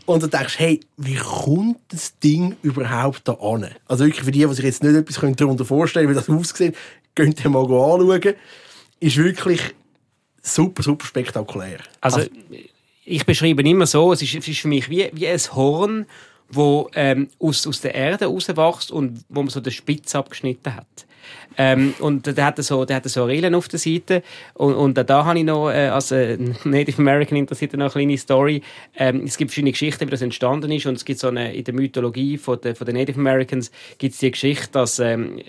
Und 0.06 0.22
du 0.22 0.28
denkst, 0.28 0.58
hey, 0.58 0.80
wie 0.96 1.16
kommt 1.16 1.78
das 1.88 2.18
Ding 2.18 2.56
überhaupt 2.62 3.22
da 3.24 3.34
an? 3.34 3.68
Also 3.86 4.04
wirklich 4.04 4.24
für 4.24 4.30
die, 4.30 4.44
die 4.44 4.54
sich 4.54 4.64
jetzt 4.64 4.82
nicht 4.82 4.94
etwas 4.94 5.36
darunter 5.36 5.64
vorstellen 5.64 6.06
können, 6.06 6.16
wie 6.16 6.20
das 6.20 6.50
aussieht, 6.50 6.76
könnt 7.14 7.44
ihr 7.44 7.50
mal 7.50 7.62
anschauen. 7.62 8.34
Ist 9.00 9.16
wirklich 9.16 9.60
super, 10.42 10.82
super 10.82 11.06
spektakulär. 11.06 11.78
Also, 12.00 12.18
also 12.18 12.30
ich 13.04 13.26
beschreibe 13.26 13.62
immer 13.62 13.86
so, 13.86 14.12
es 14.12 14.22
ist, 14.22 14.34
es 14.34 14.48
ist 14.48 14.60
für 14.60 14.68
mich 14.68 14.88
wie, 14.90 15.10
wie 15.12 15.28
ein 15.28 15.40
Horn, 15.54 16.06
wo 16.48 16.88
ähm, 16.94 17.28
aus, 17.38 17.66
aus 17.66 17.80
der 17.80 17.94
Erde 17.94 18.26
rauswächst 18.26 18.90
und 18.90 19.24
wo 19.28 19.42
man 19.42 19.50
so 19.50 19.60
den 19.60 19.72
Spitz 19.72 20.14
abgeschnitten 20.14 20.74
hat. 20.74 21.06
Ähm, 21.58 21.94
und 22.00 22.26
der 22.26 22.44
hatte 22.44 22.62
so, 22.62 22.84
der 22.84 22.96
hatte 22.96 23.08
so 23.08 23.24
Rillen 23.24 23.54
auf 23.54 23.68
der 23.68 23.78
Seite. 23.78 24.22
Und, 24.54 24.74
und 24.74 24.94
da 24.96 25.24
habe 25.24 25.38
ich 25.38 25.44
noch, 25.44 25.70
äh, 25.70 25.88
als 25.88 26.10
äh, 26.10 26.36
Native 26.64 26.98
American 26.98 27.38
interessiert 27.38 27.72
noch 27.74 27.80
eine 27.80 27.90
kleine 27.90 28.18
Story. 28.18 28.62
Ähm, 28.96 29.22
es 29.24 29.36
gibt 29.36 29.50
verschiedene 29.50 29.72
Geschichten, 29.72 30.06
wie 30.06 30.10
das 30.10 30.22
entstanden 30.22 30.70
ist. 30.72 30.86
Und 30.86 30.94
es 30.94 31.04
gibt 31.04 31.20
so 31.20 31.28
eine, 31.28 31.54
in 31.54 31.64
der 31.64 31.74
Mythologie 31.74 32.38
von 32.38 32.60
der, 32.60 32.76
von 32.76 32.86
den 32.86 32.96
Native 32.96 33.18
Americans 33.18 33.70
gibt 33.98 34.14
es 34.14 34.20
die 34.20 34.30
Geschichte, 34.30 34.72
dass, 34.72 34.98
ähm, 34.98 35.40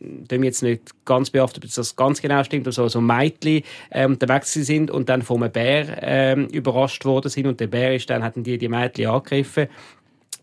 dem 0.00 0.44
jetzt 0.44 0.62
nicht 0.62 1.04
ganz 1.04 1.30
beachtet, 1.30 1.64
dass 1.64 1.74
das 1.74 1.96
ganz 1.96 2.22
genau 2.22 2.44
stimmt, 2.44 2.66
also 2.66 2.88
so 2.88 3.00
Mädchen 3.00 3.62
ähm, 3.90 4.12
unterwegs 4.12 4.52
sind 4.52 4.90
und 4.90 5.08
dann 5.08 5.22
von 5.22 5.42
einem 5.42 5.52
Bär 5.52 5.98
ähm, 6.02 6.46
überrascht 6.46 7.04
worden 7.04 7.30
sind 7.30 7.46
und 7.46 7.58
der 7.58 7.66
Bär 7.66 7.94
ist 7.94 8.08
dann, 8.08 8.22
hatten 8.22 8.44
die 8.44 8.58
die 8.58 8.68
Mädchen 8.68 9.08
angegriffen 9.08 9.68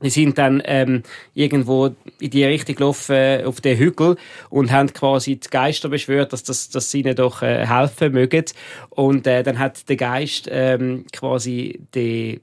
die 0.05 0.11
sind 0.11 0.37
dann 0.37 0.61
ähm, 0.65 1.03
irgendwo 1.33 1.95
in 2.19 2.29
die 2.29 2.45
Richtung 2.45 2.75
gelaufen 2.75 3.15
äh, 3.15 3.43
auf 3.45 3.59
den 3.59 3.77
Hügel 3.77 4.17
und 4.49 4.71
haben 4.71 4.93
quasi 4.93 5.35
die 5.35 5.49
Geister 5.49 5.89
beschwört, 5.89 6.31
dass, 6.31 6.43
das, 6.43 6.69
dass 6.69 6.91
sie 6.91 7.01
ihnen 7.01 7.15
doch 7.15 7.41
äh, 7.41 7.65
helfen 7.65 8.13
mögen. 8.13 8.45
Und 8.89 9.27
äh, 9.27 9.43
dann 9.43 9.59
hat 9.59 9.89
der 9.89 9.97
Geist 9.97 10.47
ähm, 10.51 11.05
quasi 11.11 11.81
die, 11.93 12.41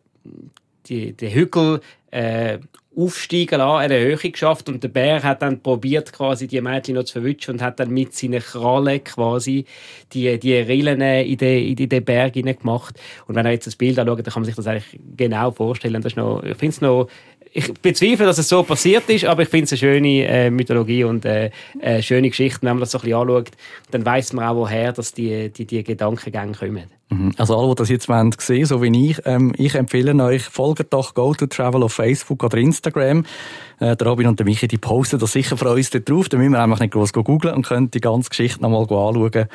die, 0.87 1.13
den 1.13 1.33
Hügel 1.33 1.81
äh, 2.11 2.59
aufsteigen 2.97 3.59
lassen, 3.59 3.85
eine 3.85 4.01
Höhe 4.01 4.17
geschafft 4.17 4.69
und 4.69 4.83
der 4.83 4.89
Bär 4.89 5.23
hat 5.23 5.43
dann 5.43 5.61
probiert 5.61 6.13
quasi 6.13 6.47
die 6.47 6.61
Mädchen 6.61 6.95
noch 6.95 7.05
zu 7.05 7.15
verwischen 7.15 7.53
und 7.53 7.63
hat 7.63 7.81
dann 7.81 7.91
mit 7.91 8.15
seinen 8.15 8.41
Krallen 8.41 9.03
quasi 9.03 9.65
die, 10.13 10.39
die 10.39 10.57
Rillen 10.57 11.01
in 11.01 11.37
den, 11.39 11.79
in 11.79 11.89
den 11.89 12.05
Berg 12.05 12.35
gemacht. 12.35 13.01
Und 13.27 13.35
wenn 13.35 13.47
er 13.47 13.53
jetzt 13.53 13.67
das 13.67 13.77
Bild 13.77 13.99
anschaut, 13.99 14.19
dann 14.19 14.33
kann 14.33 14.43
man 14.43 14.45
sich 14.45 14.57
das 14.57 14.67
eigentlich 14.67 15.01
genau 15.17 15.51
vorstellen. 15.51 16.03
Das 16.03 16.13
ist 16.13 16.17
noch, 16.17 16.43
ich 16.43 16.57
finde 16.57 16.75
es 16.75 16.81
noch 16.81 17.09
ich 17.55 17.73
bezweifle, 17.75 18.27
dass 18.27 18.39
es 18.39 18.49
so 18.49 18.63
passiert 18.63 19.09
ist, 19.09 19.27
aber 19.27 19.43
ich 19.43 19.49
finde 19.49 19.65
es 19.65 19.73
eine 19.73 19.79
schöne 19.79 20.27
äh, 20.27 20.51
Mythologie 20.51 21.05
und 21.05 21.25
äh, 21.25 21.51
eine 21.81 22.03
schöne 22.03 22.31
Geschichte. 22.31 22.63
Wenn 22.63 22.71
man 22.71 22.81
das 22.81 22.93
so 22.93 22.99
ein 22.99 23.03
bisschen 23.03 23.19
anschaut, 23.19 23.51
dann 23.91 24.07
weiß 24.07 24.33
man 24.33 24.47
auch, 24.47 24.57
woher 24.57 24.93
dass 24.93 25.13
die, 25.13 25.51
die, 25.51 25.67
die 25.67 25.85
Gedankengänge 25.85 26.55
kommen. 26.55 26.85
Mhm. 27.13 27.33
Also 27.37 27.59
alle, 27.59 27.69
die 27.69 27.75
das 27.77 27.89
jetzt 27.89 28.09
wollen, 28.09 28.35
sehen, 28.39 28.65
so 28.65 28.83
wie 28.83 29.11
ich, 29.11 29.21
ähm, 29.25 29.53
ich 29.57 29.75
empfehle 29.75 30.15
euch, 30.25 30.43
folgt 30.43 30.93
doch 30.93 31.15
Go 31.15 31.35
to 31.35 31.47
Travel 31.47 31.83
auf 31.83 31.93
Facebook 31.93 32.43
oder 32.43 32.57
Instagram. 32.57 33.25
Äh, 33.79 33.97
der 33.97 34.07
Robin 34.07 34.29
und 34.29 34.39
der 34.39 34.47
Michi, 34.47 34.69
die 34.69 34.79
posten 34.79 35.19
das 35.19 35.33
sicher 35.33 35.57
für 35.57 35.71
uns 35.71 35.91
dort 35.91 36.09
drauf. 36.09 36.29
Da 36.29 36.39
müssen 36.39 36.53
wir 36.53 36.63
einfach 36.63 36.81
nicht 36.81 36.93
groß 36.93 37.13
googeln 37.13 37.55
und 37.55 37.67
können 37.67 37.91
die 37.91 38.01
ganze 38.01 38.31
Geschichte 38.31 38.63
nochmal 38.63 38.83
anschauen. 38.83 39.47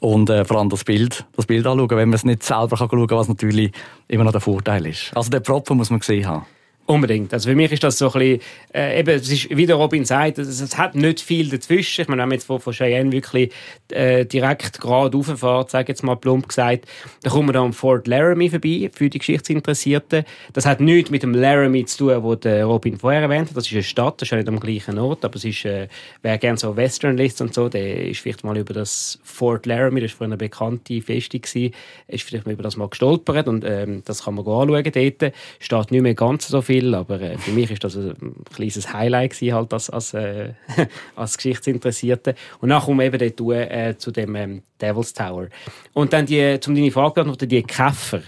Und 0.00 0.30
äh, 0.30 0.44
vor 0.44 0.58
allem 0.58 0.68
das 0.68 0.84
Bild, 0.84 1.24
das 1.36 1.46
Bild 1.46 1.66
anschauen, 1.66 1.90
wenn 1.90 2.08
man 2.08 2.14
es 2.14 2.24
nicht 2.24 2.42
selber 2.42 2.76
kann 2.76 2.88
schauen 2.90 3.06
kann, 3.06 3.18
was 3.18 3.28
natürlich 3.28 3.72
immer 4.08 4.24
noch 4.24 4.32
der 4.32 4.40
Vorteil 4.40 4.86
ist. 4.86 5.16
Also 5.16 5.30
den 5.30 5.42
Propfen 5.42 5.76
muss 5.76 5.90
man 5.90 6.00
gesehen 6.00 6.26
haben. 6.26 6.46
Unbedingt. 6.86 7.32
Also 7.32 7.48
für 7.48 7.54
mich 7.56 7.72
ist 7.72 7.82
das 7.82 7.96
so 7.96 8.12
ein 8.12 8.20
bisschen, 8.20 8.40
äh, 8.74 9.00
eben, 9.00 9.14
es 9.14 9.32
ist, 9.32 9.48
wie 9.48 9.64
der 9.64 9.76
Robin 9.76 10.04
sagt, 10.04 10.36
es, 10.36 10.60
es 10.60 10.76
hat 10.76 10.94
nicht 10.94 11.18
viel 11.18 11.48
dazwischen. 11.48 12.02
Ich 12.02 12.08
meine, 12.08 12.20
wenn 12.20 12.28
man 12.28 12.36
jetzt 12.36 12.44
von, 12.44 12.60
von 12.60 12.74
Cheyenne 12.74 13.10
wirklich 13.10 13.50
äh, 13.90 14.26
direkt 14.26 14.82
gerade 14.82 15.16
rauffährt, 15.16 15.70
sage 15.70 15.92
jetzt 15.92 16.02
mal 16.02 16.16
plump 16.16 16.48
gesagt, 16.48 16.84
dann 17.22 17.32
kommen 17.32 17.48
wir 17.48 17.54
da 17.54 17.62
am 17.62 17.72
Fort 17.72 18.06
Laramie 18.06 18.50
vorbei, 18.50 18.90
für 18.92 19.08
die 19.08 19.18
Geschichtsinteressierten. 19.18 20.24
Das 20.52 20.66
hat 20.66 20.80
nichts 20.80 21.10
mit 21.10 21.22
dem 21.22 21.32
Laramie 21.32 21.86
zu 21.86 22.10
tun, 22.10 22.22
wo 22.22 22.34
der 22.34 22.66
Robin 22.66 22.98
vorher 22.98 23.22
erwähnt 23.22 23.48
hat. 23.48 23.56
Das 23.56 23.64
ist 23.66 23.72
eine 23.72 23.82
Stadt, 23.82 24.20
das 24.20 24.26
ist 24.26 24.32
ja 24.32 24.36
nicht 24.36 24.48
am 24.48 24.60
gleichen 24.60 24.98
Ort, 24.98 25.24
aber 25.24 25.36
es 25.36 25.46
ist, 25.46 25.64
äh, 25.64 25.88
wer 26.20 26.36
gerne 26.36 26.58
so 26.58 26.76
Western 26.76 27.16
liest 27.16 27.40
und 27.40 27.54
so, 27.54 27.70
der 27.70 28.08
ist 28.08 28.20
vielleicht 28.20 28.44
mal 28.44 28.58
über 28.58 28.74
das 28.74 29.18
Fort 29.22 29.64
Laramie, 29.64 30.02
das 30.02 30.20
war 30.20 30.26
eine 30.26 30.36
bekannte 30.36 31.00
Festung 31.00 31.40
gewesen, 31.40 31.74
ist 32.08 32.24
vielleicht 32.24 32.44
mal 32.44 32.52
über 32.52 32.62
das 32.62 32.76
mal 32.76 32.90
gestolpert 32.90 33.48
und 33.48 33.64
ähm, 33.64 34.02
das 34.04 34.24
kann 34.24 34.34
man 34.34 34.46
anschauen 34.46 34.84
dort. 34.92 35.32
Steht 35.60 35.90
nicht 35.90 36.02
mehr 36.02 36.14
ganz 36.14 36.48
so 36.48 36.60
viel 36.60 36.73
viel, 36.74 36.94
aber 36.94 37.20
äh, 37.20 37.38
für 37.38 37.52
mich 37.52 37.70
ist 37.70 37.84
das 37.84 37.96
ein 37.96 38.16
kleines 38.54 38.92
Highlight 38.92 39.32
gewesen, 39.32 39.54
halt 39.54 39.72
als, 39.72 39.90
als, 39.90 40.14
äh, 40.14 40.54
als 41.16 41.36
Geschichtsinteressierte. 41.36 42.34
Und 42.60 42.70
dann 42.70 42.84
wir 42.86 43.06
eben 43.06 43.32
dort 43.36 43.70
äh, 43.70 43.94
zu 43.96 44.10
dem 44.10 44.34
ähm, 44.34 44.62
Devil's 44.80 45.12
Tower. 45.12 45.48
Und 45.92 46.12
dann 46.12 46.26
die, 46.26 46.58
zum 46.60 46.74
deine 46.74 46.90
Frage 46.90 47.24
noch 47.24 47.36
die 47.36 47.62
Käfer, 47.62 48.22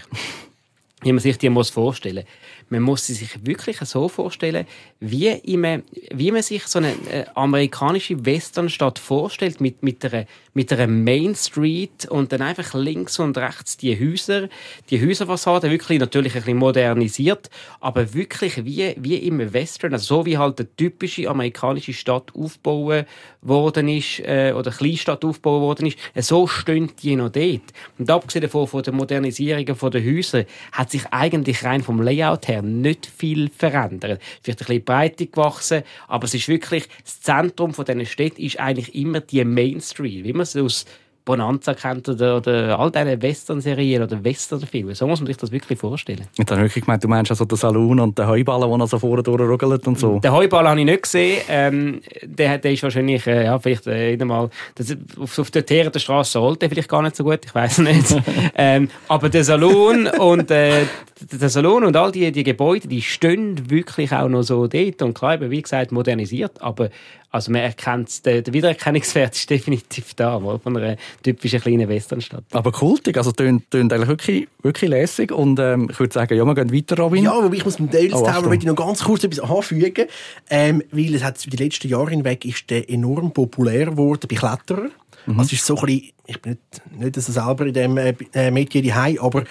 wie 1.01 1.11
man 1.11 1.19
sich 1.19 1.37
die 1.37 1.49
muss 1.49 1.69
vorstellen 1.69 2.23
man 2.69 2.81
muss 2.81 3.05
sie 3.05 3.13
sich 3.13 3.45
wirklich 3.45 3.77
so 3.79 4.09
vorstellen, 4.09 4.65
wie, 4.99 5.27
im, 5.27 5.83
wie 6.11 6.31
man 6.31 6.41
sich 6.41 6.67
so 6.67 6.79
eine 6.79 6.91
äh, 7.11 7.25
amerikanische 7.35 8.25
Westernstadt 8.25 8.99
vorstellt, 8.99 9.61
mit, 9.61 9.83
mit, 9.83 10.03
einer, 10.03 10.25
mit 10.53 10.73
einer 10.73 10.87
Main 10.87 11.35
Street 11.35 12.07
und 12.09 12.31
dann 12.31 12.41
einfach 12.41 12.73
links 12.73 13.19
und 13.19 13.37
rechts 13.37 13.77
die 13.77 13.97
Häuser, 13.97 14.49
die 14.89 15.05
Häuserfassade 15.05 15.69
wirklich 15.69 15.99
natürlich 15.99 16.35
ein 16.35 16.41
bisschen 16.41 16.57
modernisiert, 16.57 17.49
aber 17.79 18.13
wirklich 18.13 18.65
wie, 18.65 18.95
wie 18.97 19.15
im 19.15 19.53
Western, 19.53 19.93
also 19.93 20.17
so 20.17 20.25
wie 20.25 20.37
halt 20.37 20.59
eine 20.59 20.75
typische 20.75 21.29
amerikanische 21.29 21.93
Stadt 21.93 22.31
aufgebaut 22.35 23.05
worden 23.41 23.87
ist, 23.87 24.19
äh, 24.19 24.53
oder 24.55 24.71
Kleinstadt 24.71 25.23
aufgebaut 25.23 25.61
worden 25.61 25.87
ist, 25.87 25.97
so 26.15 26.47
stehen 26.47 26.91
die 27.01 27.15
noch 27.15 27.29
dort. 27.29 27.61
Und 27.97 28.09
abgesehen 28.09 28.41
davon, 28.41 28.67
von 28.67 28.83
der 28.83 28.93
Modernisierung 28.93 29.65
der 29.65 30.05
Häuser, 30.05 30.43
hat 30.71 30.91
sich 30.91 31.05
eigentlich 31.11 31.63
rein 31.63 31.83
vom 31.83 32.01
Layout 32.01 32.47
her 32.47 32.56
her 32.57 32.61
nicht 32.61 33.05
viel 33.05 33.49
verändert. 33.49 34.21
Vielleicht 34.41 34.61
ein 34.61 34.65
bisschen 34.65 34.85
Breite 34.85 35.27
gewachsen, 35.27 35.83
aber 36.07 36.25
es 36.25 36.33
ist 36.33 36.47
wirklich, 36.47 36.87
das 37.03 37.21
Zentrum 37.21 37.73
von 37.73 37.85
diesen 37.85 38.05
Städten 38.05 38.41
ist 38.41 38.59
eigentlich 38.59 38.95
immer 38.95 39.21
die 39.21 39.43
Main 39.43 39.81
Street, 39.81 40.23
wie 40.23 40.33
man 40.33 40.41
es 40.41 40.55
aus 40.55 40.85
Bonanza 41.27 41.73
kennt 41.73 42.07
oder, 42.07 42.37
oder 42.37 42.79
all 42.79 42.89
diese 42.89 43.21
Western-Serien 43.21 44.01
oder 44.01 44.23
Western-Filme. 44.23 44.95
So 44.95 45.05
muss 45.07 45.19
man 45.19 45.27
sich 45.27 45.35
das 45.35 45.51
wirklich 45.51 45.77
vorstellen. 45.77 46.25
Jetzt 46.37 46.49
habe 46.49 46.61
ich 46.61 46.69
wirklich 46.69 46.85
gemeint, 46.85 47.03
du 47.03 47.09
meinst 47.09 47.29
also 47.31 47.43
den 47.43 47.57
Salon 47.57 47.99
und 47.99 48.17
den 48.17 48.25
Heuballen, 48.25 48.79
der 48.79 48.87
so 48.87 48.97
vorne 48.97 49.21
durchruggelt 49.21 49.85
und 49.87 49.99
so. 49.99 50.19
Den 50.19 50.31
Heuballen 50.31 50.69
habe 50.69 50.79
ich 50.79 50.85
nicht 50.85 51.03
gesehen. 51.03 51.41
Ähm, 51.49 52.01
der, 52.23 52.57
der 52.57 52.71
ist 52.71 52.81
wahrscheinlich, 52.81 53.27
äh, 53.27 53.43
ja, 53.43 53.59
vielleicht 53.59 53.87
äh, 53.87 54.15
mal, 54.23 54.49
das, 54.75 54.95
auf, 55.19 55.37
auf 55.37 55.51
der 55.51 55.65
Theaterstraße 55.65 56.39
rollt 56.39 56.61
der 56.61 56.69
vielleicht 56.69 56.89
gar 56.89 57.01
nicht 57.01 57.17
so 57.17 57.25
gut, 57.25 57.41
ich 57.43 57.53
weiß 57.53 57.79
nicht. 57.79 58.15
ähm, 58.55 58.89
aber 59.09 59.27
der 59.27 59.43
Salon 59.43 60.07
und 60.07 60.49
äh, 60.49 60.85
der 61.19 61.49
Salon 61.49 61.83
und 61.83 61.95
all 61.97 62.11
die, 62.11 62.31
die 62.31 62.43
Gebäude, 62.43 62.87
die 62.87 63.01
stehen 63.01 63.69
wirklich 63.69 64.13
auch 64.13 64.29
noch 64.29 64.43
so 64.43 64.67
dort 64.67 65.01
und 65.01 65.13
klar, 65.13 65.39
wie 65.41 65.61
gesagt, 65.61 65.91
modernisiert, 65.91 66.61
aber 66.61 66.89
also 67.29 67.51
man 67.51 67.61
erkennt, 67.61 68.25
der, 68.25 68.41
der 68.41 68.53
Wiedererkennungswert 68.53 69.35
ist 69.35 69.49
definitiv 69.49 70.13
da, 70.13 70.39
von 70.39 70.77
einer 70.77 70.95
typischen 71.23 71.59
kleinen 71.59 71.89
Westernstadt. 71.89 72.43
Aber 72.51 72.71
kultig, 72.71 73.17
also 73.17 73.31
tönt, 73.31 73.73
eigentlich 73.73 74.07
wirklich, 74.07 74.47
wirklich 74.61 74.89
lässig 74.89 75.31
und 75.31 75.59
ähm, 75.59 75.89
ich 75.91 75.99
würde 75.99 76.13
sagen, 76.13 76.37
ja, 76.37 76.45
wir 76.45 76.55
gehen 76.55 76.73
weiter, 76.73 76.97
Robin. 76.97 77.23
Ja, 77.23 77.33
aber 77.33 77.53
ich 77.53 77.65
muss 77.65 77.79
mit 77.79 77.93
dem 77.93 78.09
Dales 78.09 78.13
oh, 78.13 78.25
Tower 78.25 78.55
noch 78.55 78.75
ganz 78.75 79.03
kurz 79.03 79.23
etwas 79.23 79.39
anfügen, 79.39 80.07
ähm, 80.49 80.83
weil 80.91 81.15
es 81.15 81.23
hat 81.23 81.43
die 81.45 81.57
letzten 81.57 81.87
Jahre 81.87 82.09
hinweg 82.09 82.45
ist 82.45 82.69
der 82.69 82.89
enorm 82.89 83.31
populär 83.31 83.87
geworden 83.87 84.27
bei 84.29 84.35
Kletterern. 84.35 84.91
Mhm. 85.25 85.39
Also 85.39 85.53
ist 85.53 85.65
so 85.65 85.77
ein 85.77 85.85
bisschen, 85.85 86.11
ich 86.25 86.41
bin 86.41 86.57
nicht, 86.91 86.99
nicht 86.99 87.15
so 87.21 87.31
selber 87.31 87.65
in 87.65 87.73
dem 87.73 87.97
äh, 87.97 88.15
äh 88.33 88.51
Metier 88.51 88.83
daheim, 88.83 89.17
aber 89.19 89.43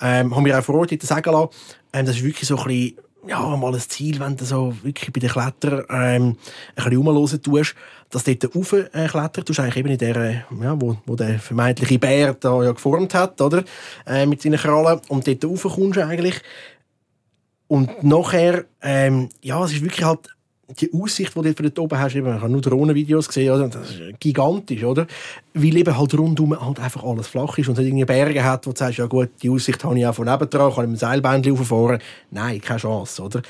ähm, 0.00 0.34
haben 0.34 0.44
wir 0.44 0.58
auch 0.58 0.64
vor 0.64 0.76
Ort 0.76 1.02
sagen 1.02 1.32
lassen, 1.32 1.48
ähm, 1.92 2.06
das 2.06 2.16
ist 2.16 2.24
wirklich 2.24 2.48
so 2.48 2.56
ein 2.58 2.64
bisschen 2.64 2.96
ja, 3.26 3.56
mal 3.56 3.72
ein 3.72 3.80
Ziel, 3.80 4.18
wenn 4.20 4.36
du 4.36 4.44
so 4.44 4.74
wirklich 4.82 5.12
bei 5.12 5.20
den 5.20 5.30
Klettern 5.30 5.84
ähm, 5.90 6.22
ein 6.32 6.36
bisschen 6.74 6.96
rumhören 6.96 7.42
tust, 7.42 7.74
dass 8.12 8.24
du 8.24 8.36
dort 8.36 8.54
rauf 8.54 8.72
äh, 8.74 9.42
tust, 9.42 9.58
eigentlich 9.58 9.76
eben 9.76 9.88
in 9.88 9.98
der, 9.98 10.44
ja, 10.62 10.80
wo, 10.80 10.96
wo 11.06 11.16
der 11.16 11.38
vermeintliche 11.38 11.98
Bär 11.98 12.34
da 12.34 12.62
ja 12.62 12.72
geformt 12.72 13.14
hat, 13.14 13.40
oder? 13.40 13.64
Äh, 14.06 14.26
mit 14.26 14.42
seinen 14.42 14.58
Krallen. 14.58 15.00
Und 15.08 15.26
dort 15.26 15.44
rauf 15.44 15.62
kommst 15.74 15.96
du 15.96 16.06
eigentlich. 16.06 16.40
Und 17.68 18.04
nachher, 18.04 18.66
ähm, 18.82 19.30
ja, 19.40 19.64
es 19.64 19.72
ist 19.72 19.82
wirklich 19.82 20.04
halt 20.04 20.28
die 20.78 20.90
Aussicht, 20.92 21.34
die 21.34 21.42
du 21.42 21.54
von 21.54 21.64
dort 21.64 21.78
oben 21.78 21.98
hast, 21.98 22.14
eben, 22.14 22.34
ich 22.34 22.40
habe 22.40 22.52
nur 22.52 22.60
Drohnenvideos 22.60 23.28
gesehen, 23.28 23.52
oder? 23.52 23.68
das 23.68 23.90
ist 23.90 24.20
gigantisch, 24.20 24.84
oder? 24.84 25.06
Weil 25.54 25.76
eben 25.76 25.96
halt 25.96 26.18
rundum 26.18 26.58
halt 26.58 26.80
einfach 26.80 27.02
alles 27.02 27.28
flach 27.28 27.58
ist 27.58 27.68
und 27.68 27.78
es 27.78 27.84
irgendwie 27.84 28.04
Berge 28.04 28.44
hat, 28.44 28.66
wo 28.66 28.72
du 28.72 28.78
sagst, 28.78 28.98
ja 28.98 29.06
gut, 29.06 29.30
die 29.42 29.50
Aussicht 29.50 29.82
habe 29.84 29.98
ich 29.98 30.06
auch 30.06 30.14
von 30.14 30.26
nebendran, 30.26 30.72
kann 30.72 30.84
ich 30.84 30.90
mit 30.90 31.00
dem 31.00 31.00
Seilbändchen 31.00 31.56
rauffahren. 31.56 32.00
Nein, 32.30 32.60
keine 32.60 32.78
Chance, 32.78 33.22
oder? 33.22 33.42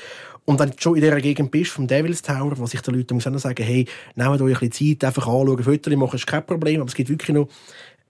Und 0.45 0.59
wenn 0.59 0.71
du 0.71 0.75
schon 0.77 0.95
in 0.95 1.01
dieser 1.01 1.21
Gegend 1.21 1.51
bist, 1.51 1.71
vom 1.71 1.87
Devil's 1.87 2.21
Tower, 2.21 2.51
wo 2.57 2.65
sich 2.65 2.81
die 2.81 2.91
Leute 2.91 3.19
sagen, 3.39 3.63
hey, 3.63 3.85
nehmt 4.15 4.41
euch 4.41 4.61
ein 4.61 4.69
bisschen 4.69 4.97
Zeit, 4.99 5.07
einfach 5.07 5.27
anschauen, 5.27 5.63
Fotos 5.63 5.95
machen, 5.95 6.15
ist 6.15 6.27
kein 6.27 6.45
Problem, 6.45 6.81
aber 6.81 6.89
es 6.89 6.95
gibt 6.95 7.09
wirklich 7.09 7.35
noch 7.35 7.47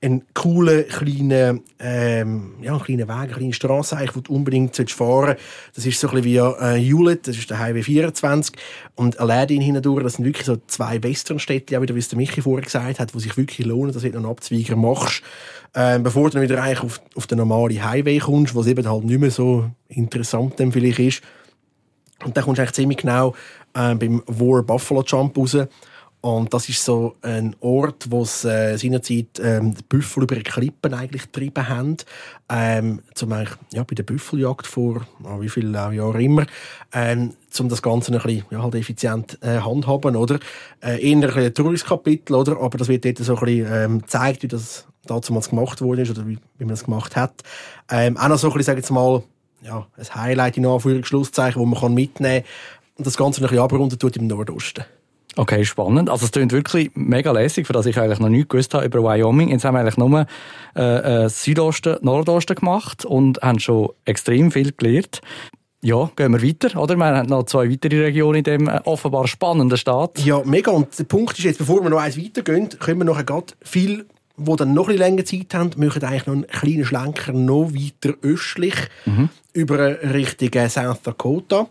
einen 0.03 0.23
coolen 0.33 0.85
kleinen, 0.87 1.61
ähm, 1.79 2.55
ja, 2.61 2.73
einen 2.73 2.83
kleinen 2.83 3.07
Weg, 3.07 3.15
eine 3.15 3.33
kleine 3.33 3.53
Straße, 3.53 3.97
wo 4.13 4.19
du 4.19 4.33
unbedingt 4.35 4.75
fahren 4.91 5.37
Das 5.73 5.85
ist 5.85 5.99
so 5.99 6.09
ein 6.09 6.15
bisschen 6.15 6.25
wie 6.25 6.37
äh, 6.37 6.77
Hewlett, 6.77 7.27
das 7.27 7.37
ist 7.37 7.49
der 7.49 7.59
Highway 7.59 7.83
24 7.83 8.53
und 8.95 9.19
Aladdin 9.19 9.61
hindurch, 9.61 10.03
das 10.03 10.15
sind 10.15 10.25
wirklich 10.25 10.45
so 10.45 10.57
zwei 10.67 11.01
Westernstädte, 11.01 11.77
auch 11.77 11.81
wie 11.81 11.97
es 11.97 12.09
der 12.09 12.17
Michi 12.17 12.41
vorher 12.41 12.63
gesagt 12.63 12.99
hat, 12.99 13.15
wo 13.15 13.19
sich 13.19 13.37
wirklich 13.37 13.65
lohnen, 13.65 13.93
dass 13.93 14.03
du 14.03 14.09
einen 14.09 14.25
Abzweiger 14.25 14.75
machst, 14.75 15.23
ähm, 15.73 16.03
bevor 16.03 16.29
du 16.29 16.33
dann 16.33 16.43
wieder 16.43 16.61
eigentlich 16.61 16.83
auf, 16.83 17.01
auf 17.15 17.27
den 17.27 17.37
normalen 17.37 17.83
Highway 17.83 18.19
kommst, 18.19 18.55
wo 18.55 18.61
es 18.61 18.67
eben 18.67 18.87
halt 18.87 19.05
nicht 19.05 19.19
mehr 19.19 19.31
so 19.31 19.69
interessant 19.87 20.59
dann 20.59 20.73
vielleicht 20.73 20.99
ist. 20.99 21.21
Und 22.23 22.35
dann 22.37 22.43
kommst 22.43 22.57
du 22.57 22.61
eigentlich 22.61 22.75
ziemlich 22.75 22.97
genau 22.99 23.33
äh, 23.73 23.95
beim 23.95 24.23
War 24.27 24.63
Buffalo 24.63 25.03
Jump 25.05 25.37
raus 25.37 25.57
Und 26.21 26.53
das 26.53 26.69
ist 26.69 26.83
so 26.83 27.15
ein 27.21 27.55
Ort, 27.59 28.09
wo 28.09 28.21
es 28.21 28.45
äh, 28.45 28.77
seinerzeit 28.77 29.39
ähm, 29.41 29.75
die 29.75 29.83
Büffel 29.83 30.23
über 30.23 30.35
die 30.35 30.43
Klippen 30.43 30.93
eigentlich 30.93 31.23
getrieben 31.23 31.67
haben. 31.67 31.97
Ähm, 32.49 33.01
zum 33.13 33.31
ja, 33.31 33.83
bei 33.83 33.95
der 33.95 34.03
Büffeljagd 34.03 34.67
vor 34.67 35.05
oh, 35.23 35.41
wie 35.41 35.49
vielen 35.49 35.75
äh, 35.75 35.91
Jahren 35.91 36.21
immer. 36.21 36.45
Ähm, 36.93 37.33
um 37.59 37.69
das 37.69 37.81
Ganze 37.81 38.11
ein 38.11 38.21
bisschen 38.21 38.45
ja, 38.49 38.63
halt 38.63 38.75
effizient 38.75 39.37
äh, 39.41 39.59
handhaben, 39.59 40.15
oder? 40.15 40.39
Äh, 40.81 41.01
eher 41.07 41.17
ein, 41.17 41.23
ein 41.23 41.53
Touristkapitel, 41.53 42.35
oder? 42.35 42.59
Aber 42.59 42.77
das 42.77 42.87
wird 42.87 43.05
dort 43.05 43.17
so 43.17 43.35
ein 43.35 43.45
bisschen 43.45 43.67
ähm, 43.71 44.01
gezeigt, 44.01 44.43
wie 44.43 44.47
das 44.47 44.87
damals 45.05 45.49
gemacht 45.49 45.81
wurde 45.81 46.09
oder 46.09 46.27
wie, 46.27 46.37
wie 46.57 46.65
man 46.65 46.69
das 46.69 46.85
gemacht 46.85 47.15
hat. 47.15 47.43
Ähm, 47.89 48.17
auch 48.17 48.29
noch 48.29 48.37
so 48.37 48.47
ein 48.47 48.53
bisschen, 48.53 48.65
sag 48.65 48.77
ich 48.77 48.83
jetzt 48.83 48.91
mal, 48.91 49.23
ja, 49.63 49.87
ein 49.97 50.15
Highlight 50.15 50.57
in 50.57 50.65
Anführungsschlusszeichen, 50.65 51.61
wo 51.61 51.65
man 51.65 51.79
kann 51.79 51.93
mitnehmen 51.93 52.43
kann 52.43 52.97
und 52.97 53.07
das 53.07 53.17
Ganze 53.17 53.41
ein 53.41 53.43
bisschen 53.43 53.59
abrunden 53.59 53.97
tut 53.97 54.15
im 54.17 54.27
Nordosten. 54.27 54.85
Okay, 55.35 55.65
spannend. 55.65 56.11
Also 56.11 56.25
es 56.25 56.31
klingt 56.31 56.51
wirklich 56.51 56.91
mega 56.93 57.31
lässig, 57.31 57.65
für 57.65 57.73
das 57.73 57.87
ich 57.87 57.97
eigentlich 57.97 58.19
noch 58.19 58.29
nichts 58.29 58.49
gewusst 58.49 58.73
habe 58.75 58.85
über 58.85 59.01
Wyoming. 59.01 59.49
Jetzt 59.49 59.65
haben 59.65 59.73
wir 59.73 59.79
eigentlich 59.79 59.97
nur 59.97 60.27
äh, 60.75 61.23
äh, 61.23 61.29
Südosten, 61.29 61.97
Nordosten 62.01 62.55
gemacht 62.55 63.03
und 63.03 63.41
haben 63.41 63.59
schon 63.59 63.89
extrem 64.05 64.51
viel 64.51 64.73
gelernt. 64.73 65.21
Ja, 65.81 66.11
gehen 66.15 66.31
wir 66.31 66.41
weiter, 66.41 66.79
oder? 66.79 66.95
Wir 66.95 67.05
haben 67.05 67.27
noch 67.27 67.43
zwei 67.43 67.69
weitere 67.69 68.03
Regionen 68.03 68.37
in 68.37 68.43
dem 68.43 68.69
äh, 68.69 68.79
offenbar 68.85 69.27
spannenden 69.27 69.77
Staat. 69.77 70.19
Ja, 70.19 70.41
mega. 70.45 70.71
Und 70.71 70.97
der 70.97 71.03
Punkt 71.05 71.37
ist 71.37 71.45
jetzt, 71.45 71.57
bevor 71.57 71.81
wir 71.81 71.89
noch 71.89 71.99
eins 71.99 72.17
weitergehen, 72.17 72.69
können 72.79 72.99
wir 72.99 73.05
noch 73.05 73.19
viel 73.63 74.05
die 74.37 74.55
dann 74.55 74.73
noch 74.73 74.87
ein 74.87 74.95
bisschen 74.95 75.15
länger 75.15 75.25
Zeit 75.25 75.53
haben, 75.53 75.71
machen 75.77 76.03
eigentlich 76.03 76.25
noch 76.25 76.33
einen 76.33 76.47
kleinen 76.47 76.85
Schlenker 76.85 77.33
noch 77.33 77.71
weiter 77.71 78.15
östlich 78.23 78.75
mhm. 79.05 79.29
über 79.53 80.01
Richtung 80.01 80.49
äh, 80.53 80.69
South 80.69 81.01
Dakota, 81.03 81.67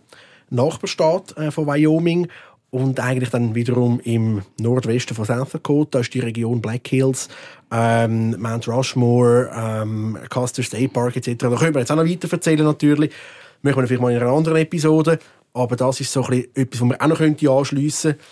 Nachbarstaat 0.51 1.37
äh, 1.37 1.51
von 1.51 1.67
Wyoming. 1.67 2.29
Und 2.71 3.01
eigentlich 3.01 3.29
dann 3.29 3.55
wiederum 3.55 4.01
im 4.01 4.43
Nordwesten 4.59 5.15
von 5.15 5.27
South 5.27 5.51
Dakota 5.51 5.99
ist 5.99 6.15
die 6.15 6.21
Region 6.21 6.63
Black 6.63 6.89
Hills, 6.89 7.29
ähm, 7.71 8.35
Mount 8.41 8.67
Rushmore, 8.67 9.51
ähm, 9.55 10.17
Custer 10.31 10.63
State 10.63 10.89
Park 10.89 11.17
etc. 11.17 11.35
Da 11.37 11.55
können 11.57 11.75
wir 11.75 11.81
jetzt 11.81 11.93
auch 11.93 11.97
noch 11.97 12.07
weiter 12.07 12.33
erzählen 12.33 12.65
natürlich. 12.65 13.13
Machen 13.61 13.77
wir 13.77 13.87
vielleicht 13.87 14.01
mal 14.01 14.13
in 14.13 14.23
einer 14.23 14.31
anderen 14.31 14.57
Episode. 14.57 15.19
Aber 15.53 15.77
das 15.77 16.01
ist 16.01 16.11
so 16.11 16.23
ein 16.25 16.31
bisschen 16.31 16.57
etwas, 16.57 16.81
was 16.81 16.89
wir 16.89 17.03
auch 17.03 17.09
noch 17.09 17.59
anschliessen 17.59 18.13
könnten. 18.13 18.25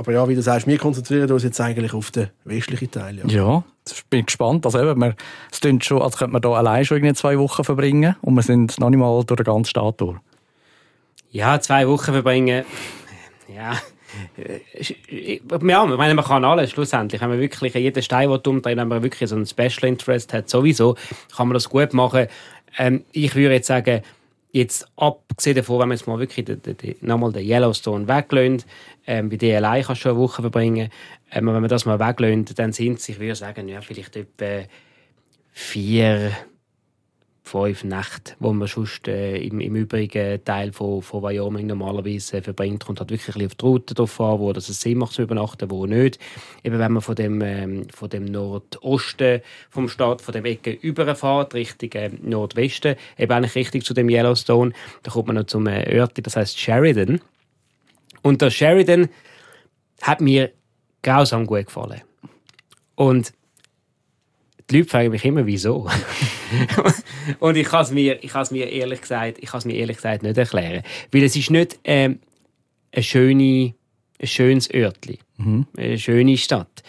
Aber 0.00 0.12
ja, 0.12 0.26
wie 0.30 0.34
du 0.34 0.40
sagst, 0.40 0.66
wir 0.66 0.78
konzentrieren 0.78 1.30
uns 1.30 1.42
jetzt 1.42 1.60
eigentlich 1.60 1.92
auf 1.92 2.10
den 2.10 2.30
westlichen 2.44 2.90
Teil. 2.90 3.18
Ja, 3.18 3.26
ja 3.26 3.64
ich 3.86 4.02
bin 4.06 4.24
gespannt. 4.24 4.64
Also 4.64 4.80
eben, 4.80 4.98
wir, 4.98 5.14
es 5.52 5.60
klingt 5.60 5.84
schon, 5.84 6.00
als 6.00 6.16
könnte 6.16 6.32
man 6.32 6.40
hier 6.42 6.56
allein 6.56 6.86
schon 6.86 6.96
irgendwie 6.96 7.12
zwei 7.12 7.38
Wochen 7.38 7.64
verbringen 7.64 8.16
und 8.22 8.34
wir 8.34 8.42
sind 8.42 8.80
noch 8.80 8.88
nicht 8.88 8.98
mal 8.98 9.22
durch 9.24 9.36
den 9.36 9.44
ganzen 9.44 9.68
Staat 9.68 10.00
durch. 10.00 10.16
Ja, 11.32 11.60
zwei 11.60 11.86
Wochen 11.86 12.12
verbringen, 12.12 12.64
ja... 13.54 13.74
Ja, 14.34 14.58
ich 14.72 15.42
meine, 15.44 16.14
man 16.14 16.24
kann 16.24 16.44
alles 16.44 16.70
schlussendlich. 16.70 17.20
Wenn 17.20 17.28
man 17.28 17.38
wirklich 17.38 17.74
jeden 17.74 18.02
Stein 18.02 18.30
umdrehen 18.30 18.78
wenn 18.78 18.88
man 18.88 19.02
wirklich 19.02 19.28
so 19.28 19.36
einen 19.36 19.46
Special 19.46 19.84
Interest 19.84 20.32
hat, 20.32 20.48
sowieso, 20.48 20.96
kann 21.36 21.46
man 21.46 21.54
das 21.54 21.68
gut 21.68 21.92
machen. 21.92 22.26
Ähm, 22.78 23.04
ich 23.12 23.34
würde 23.36 23.54
jetzt 23.54 23.68
sagen, 23.68 24.00
jetzt 24.52 24.86
abgesehen 24.96 25.56
davon, 25.56 25.80
wenn 25.80 25.88
man 25.88 25.96
jetzt 25.96 26.06
mal 26.06 26.18
wirklich 26.18 26.44
den, 26.44 26.60
den, 26.62 26.96
nochmal 27.00 27.32
den 27.32 27.46
Yellowstone 27.46 28.08
weglässt, 28.08 28.66
ähm, 29.06 29.28
bei 29.28 29.36
DLI 29.36 29.82
kannst 29.82 29.88
du 29.90 29.94
schon 29.96 30.12
eine 30.12 30.20
Woche 30.20 30.42
verbringen, 30.42 30.90
ähm, 31.30 31.46
wenn 31.46 31.54
man 31.54 31.68
das 31.68 31.86
mal 31.86 31.98
weglässt, 31.98 32.58
dann 32.58 32.72
sind 32.72 32.98
es, 32.98 33.08
ich 33.08 33.20
würde 33.20 33.34
sagen, 33.34 33.68
ja, 33.68 33.80
vielleicht 33.80 34.16
etwa 34.16 34.66
vier, 35.52 36.32
fünf 37.50 37.84
Nächte, 37.84 38.34
wo 38.38 38.52
man 38.52 38.68
sonst 38.68 39.08
äh, 39.08 39.36
im, 39.38 39.60
im 39.60 39.74
übrigen 39.74 40.44
Teil 40.44 40.72
von, 40.72 41.02
von 41.02 41.22
Wyoming 41.22 41.66
normalerweise 41.66 42.38
äh, 42.38 42.42
verbringt. 42.42 42.84
Kommt 42.84 43.00
halt 43.00 43.10
wirklich 43.10 43.44
auf 43.44 43.54
die 43.54 43.64
Route 43.64 43.94
drauf 43.94 44.20
an, 44.20 44.38
wo 44.38 44.52
das 44.52 44.66
Sinn 44.66 44.98
macht 44.98 45.14
zu 45.14 45.22
übernachten, 45.22 45.70
wo 45.70 45.86
nicht. 45.86 46.18
Eben 46.62 46.78
wenn 46.78 46.92
man 46.92 47.02
von 47.02 47.14
dem, 47.16 47.40
ähm, 47.42 47.88
von 47.92 48.08
dem 48.08 48.26
Nordosten 48.26 49.40
vom 49.68 49.88
Staat, 49.88 50.22
von 50.22 50.32
dem 50.32 50.44
Ecke 50.44 50.70
überfährt, 50.70 51.54
Richtung 51.54 51.90
äh, 51.92 52.10
Nordwesten, 52.22 52.94
eben 53.18 53.32
eigentlich 53.32 53.56
richtig 53.56 53.84
zu 53.84 53.94
dem 53.94 54.08
Yellowstone, 54.08 54.72
da 55.02 55.10
kommt 55.10 55.26
man 55.26 55.36
noch 55.36 55.46
zum 55.46 55.66
äh, 55.66 55.92
Örtchen, 55.92 56.22
das 56.22 56.36
heißt 56.36 56.58
Sheridan. 56.58 57.20
Und 58.22 58.42
der 58.42 58.50
Sheridan 58.50 59.08
hat 60.02 60.20
mir 60.20 60.52
grausam 61.02 61.46
gut 61.46 61.66
gefallen. 61.66 62.02
Und 62.94 63.32
die 64.70 64.78
Leute 64.78 64.90
fragen 64.90 65.10
mich 65.10 65.24
immer, 65.24 65.46
wieso. 65.46 65.88
und 67.40 67.56
ich 67.56 67.66
kann 67.66 67.82
es 67.82 67.90
mir, 67.90 68.22
ich 68.22 68.32
mir 68.50 68.70
ehrlich 68.70 69.00
gesagt, 69.00 69.38
ich 69.40 69.50
kann 69.50 69.62
mir 69.64 69.74
ehrlich 69.74 69.96
gesagt 69.96 70.22
nicht 70.22 70.38
erklären, 70.38 70.82
weil 71.12 71.22
es 71.24 71.36
ist 71.36 71.50
nicht 71.50 71.78
ähm, 71.84 72.20
eine 72.92 73.02
schöne, 73.02 73.74
ein 74.20 74.26
schönes 74.26 74.72
Örtli, 74.72 75.18
mhm. 75.36 75.66
eine 75.76 75.98
schöne 75.98 76.36
Stadt, 76.36 76.82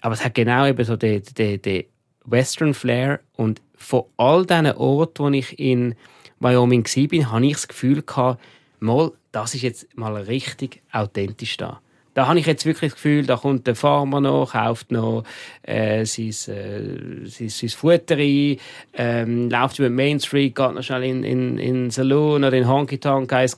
aber 0.00 0.14
es 0.14 0.24
hat 0.24 0.34
genau 0.34 0.66
eben 0.66 0.84
so 0.84 0.96
den, 0.96 1.22
den, 1.38 1.62
den 1.62 1.84
Western 2.24 2.74
Flair 2.74 3.20
und 3.36 3.60
von 3.74 4.04
all 4.16 4.46
diesen 4.46 4.72
Orten, 4.72 5.24
wo 5.24 5.28
ich 5.30 5.58
in 5.58 5.94
Wyoming 6.40 6.84
war, 6.84 7.32
habe 7.32 7.46
ich 7.46 7.52
das 7.52 7.68
Gefühl 7.68 8.02
gehabt, 8.02 8.40
mal, 8.80 9.12
das 9.30 9.54
ist 9.54 9.62
jetzt 9.62 9.96
mal 9.96 10.16
richtig 10.16 10.82
authentisch 10.92 11.56
da. 11.56 11.80
Da 12.14 12.26
habe 12.26 12.38
ich 12.38 12.46
jetzt 12.46 12.66
wirklich 12.66 12.90
das 12.92 12.96
Gefühl, 12.96 13.24
da 13.24 13.36
kommt 13.36 13.66
der 13.66 13.74
Farmer 13.74 14.20
noch, 14.20 14.52
kauft 14.52 14.92
noch 14.92 15.24
äh, 15.62 16.04
sein, 16.04 16.28
äh, 16.28 17.26
sein, 17.26 17.48
sein 17.48 17.68
Futter 17.70 18.16
ein, 18.16 18.58
ähm, 18.94 19.48
läuft 19.48 19.78
über 19.78 19.88
Main 19.88 20.20
Street, 20.20 20.54
geht 20.54 20.74
noch 20.74 20.82
schnell 20.82 21.04
in, 21.04 21.24
in, 21.24 21.58
in 21.58 21.74
den 21.74 21.90
Saloon 21.90 22.44
oder 22.44 22.56
in 22.56 22.68
Honky 22.68 22.98
Tonk, 22.98 23.32
eins, 23.32 23.56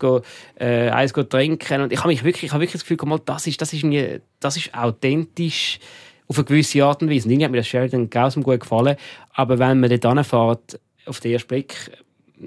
äh, 0.60 0.88
eins 0.90 1.12
trinken. 1.12 1.82
Und 1.82 1.92
ich 1.92 1.98
habe 1.98 2.08
mich 2.08 2.22
wirklich, 2.22 2.44
ich 2.44 2.52
habe 2.52 2.60
wirklich 2.60 2.80
das 2.80 2.86
Gefühl, 2.86 3.08
mal, 3.08 3.20
das 3.24 3.46
ist, 3.46 3.60
das 3.60 3.72
ist 3.72 3.84
mir, 3.84 4.20
das 4.38 4.56
ist 4.56 4.72
authentisch 4.72 5.80
auf 6.28 6.38
eine 6.38 6.44
gewisse 6.44 6.84
Art 6.84 7.02
und 7.02 7.10
Weise. 7.10 7.26
Und 7.26 7.32
irgendwie 7.32 7.44
hat 7.44 7.52
mir 7.52 7.58
das 7.58 7.68
Sheridan 7.68 8.08
grausam 8.08 8.42
gut 8.42 8.60
gefallen. 8.60 8.96
Aber 9.32 9.58
wenn 9.58 9.80
man 9.80 9.90
dort 9.90 10.06
anfährt, 10.06 10.80
auf 11.06 11.20
den 11.20 11.32
ersten 11.32 11.48
Blick, 11.48 11.90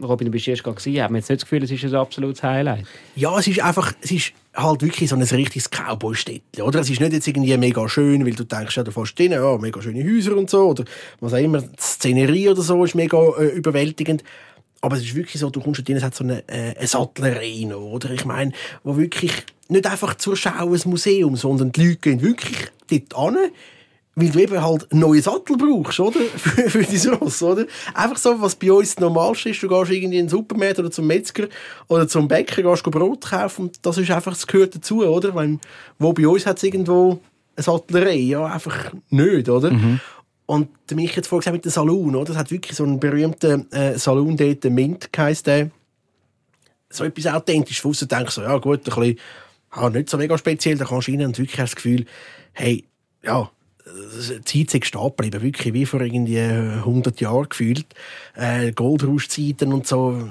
Robin, 0.02 0.26
du 0.26 0.32
bist 0.32 0.48
erst 0.48 0.64
gerade 0.64 0.78
gewesen, 0.78 1.02
hat 1.02 1.12
man 1.12 1.20
jetzt 1.20 1.30
nicht 1.30 1.42
das 1.42 1.50
Gefühl, 1.50 1.64
es 1.64 1.72
ist 1.72 1.84
ein 1.86 1.96
absolutes 1.96 2.44
Highlight? 2.44 2.86
Ja, 3.16 3.38
es 3.40 3.48
ist 3.48 3.62
einfach, 3.62 3.94
es 4.02 4.12
ist 4.12 4.34
halt 4.54 4.82
wirklich 4.82 5.10
so 5.10 5.16
ein 5.16 5.22
richtiges 5.22 5.70
Cowboy-Städtchen, 5.70 6.62
oder? 6.62 6.82
Es 6.82 6.90
ist 6.90 7.00
nicht 7.00 7.14
jetzt 7.14 7.28
irgendwie 7.28 7.56
mega 7.58 7.88
schön, 7.88 8.26
weil 8.26 8.34
du 8.34 8.44
denkst, 8.44 8.76
ja, 8.76 8.84
da 8.84 8.92
fährst 8.92 9.18
drin, 9.18 9.32
ja, 9.32 9.58
mega 9.58 9.82
schöne 9.82 10.04
Häuser 10.04 10.36
und 10.36 10.50
so, 10.50 10.70
oder 10.70 10.84
was 11.22 11.34
auch 11.34 11.38
immer, 11.38 11.62
die 11.62 11.70
Szenerie 11.80 12.50
oder 12.50 12.62
so 12.62 12.84
ist 12.84 12.96
mega 12.96 13.18
äh, 13.18 13.48
überwältigend. 13.48 14.24
Aber 14.82 14.98
es 14.98 15.04
ist 15.04 15.16
wirklich 15.16 15.40
so, 15.40 15.50
du 15.50 15.62
kommst 15.62 15.80
dort 15.80 15.90
rein, 15.90 15.98
es 15.98 16.04
hat 16.04 16.16
so 16.16 16.24
eine, 16.24 16.48
äh, 16.48 16.76
eine 16.78 16.88
Sattlerei 16.88 17.74
oder? 17.74 18.12
Ich 18.12 18.26
meine, 18.26 18.52
wo 18.84 18.98
wirklich 18.98 19.32
nicht 19.70 19.88
einfach 19.88 20.16
zur 20.16 20.36
Schau 20.36 20.74
ein 20.74 20.82
Museum, 20.86 21.36
sondern 21.36 21.72
die 21.72 21.88
Leute 21.88 21.98
gehen 21.98 22.22
wirklich 22.22 22.68
dort 22.90 23.36
hin, 23.36 23.52
weil 24.20 24.30
du 24.32 24.40
eben 24.40 24.60
halt 24.60 24.92
einen 24.92 25.02
neuen 25.02 25.22
Sattel 25.22 25.58
brauchst, 25.58 26.00
oder? 26.00 26.20
für, 26.36 26.70
für 26.72 26.84
dein 26.84 27.14
Ross, 27.14 27.44
oder? 27.44 27.68
Einfach 27.94 28.18
so, 28.18 28.42
was 28.42 28.56
bei 28.56 28.72
uns 28.72 28.96
das 28.96 29.00
Normalste 29.00 29.50
ist, 29.50 29.62
du 29.62 29.68
gehst 29.68 29.92
irgendwie 29.92 30.18
in 30.18 30.26
den 30.26 30.30
Supermarkt 30.30 30.80
oder 30.80 30.90
zum 30.90 31.06
Metzger 31.06 31.48
oder 31.88 32.08
zum 32.08 32.28
Bäcker, 32.28 32.64
gehst 32.64 32.84
Brot 32.84 33.22
kaufen 33.22 33.66
und 33.66 33.86
das 33.86 34.00
ist 34.00 34.10
einfach, 34.10 34.34
das 34.34 34.48
gehört 34.48 34.74
dazu, 34.74 35.06
oder? 35.06 35.36
Weil, 35.36 35.60
wo 36.00 36.14
bei 36.14 36.28
uns 36.28 36.48
hat 36.48 36.58
es 36.58 36.64
irgendwo 36.64 37.20
eine 37.56 37.64
Sattlerei, 37.64 38.16
ja, 38.16 38.46
einfach 38.46 38.92
nicht, 39.12 39.50
oder? 39.50 39.70
Mhm. 39.70 40.00
Und 40.48 40.70
mich 40.96 41.16
jetzt 41.16 41.28
vorgesagt 41.28 41.54
mit 41.54 41.66
dem 41.66 41.72
Saloon, 41.72 42.16
oder? 42.16 42.30
Das 42.30 42.38
hat 42.38 42.50
wirklich 42.50 42.76
so 42.76 42.86
einen 42.86 43.00
berühmten 43.00 43.72
äh, 43.72 44.00
Saloon 44.00 44.36
dort, 44.36 44.64
Mint 44.64 45.10
heisst 45.16 45.46
der. 45.46 45.70
So 46.90 47.04
etwas 47.04 47.28
authentisch. 47.28 47.82
Von 47.82 47.92
außen 47.92 48.08
denkst 48.08 48.34
du, 48.34 48.42
so, 48.42 48.48
ja 48.48 48.58
gut, 48.58 48.80
ein 48.80 48.84
bisschen, 48.84 49.20
ah, 49.70 49.92
nicht 49.92 50.10
so 50.10 50.18
mega 50.18 50.36
speziell, 50.40 50.78
da 50.78 50.86
kannst 50.86 51.08
du 51.08 51.12
rein 51.12 51.26
und 51.26 51.38
wirklich 51.38 51.60
hast 51.60 51.74
das 51.74 51.76
Gefühl, 51.76 52.06
hey, 52.54 52.84
ja, 53.22 53.52
Zeit 54.44 54.74
ist 54.74 54.86
stehen 54.86 55.02
geblieben, 55.02 55.42
wirklich 55.42 55.74
wie 55.74 55.86
vor 55.86 56.02
irgendwie 56.02 56.40
100 56.40 57.20
Jahren 57.22 57.50
gefühlt. 57.50 57.86
Äh, 58.36 58.72
Goldrush-Zeiten 58.72 59.74
und 59.74 59.88
so. 59.88 60.28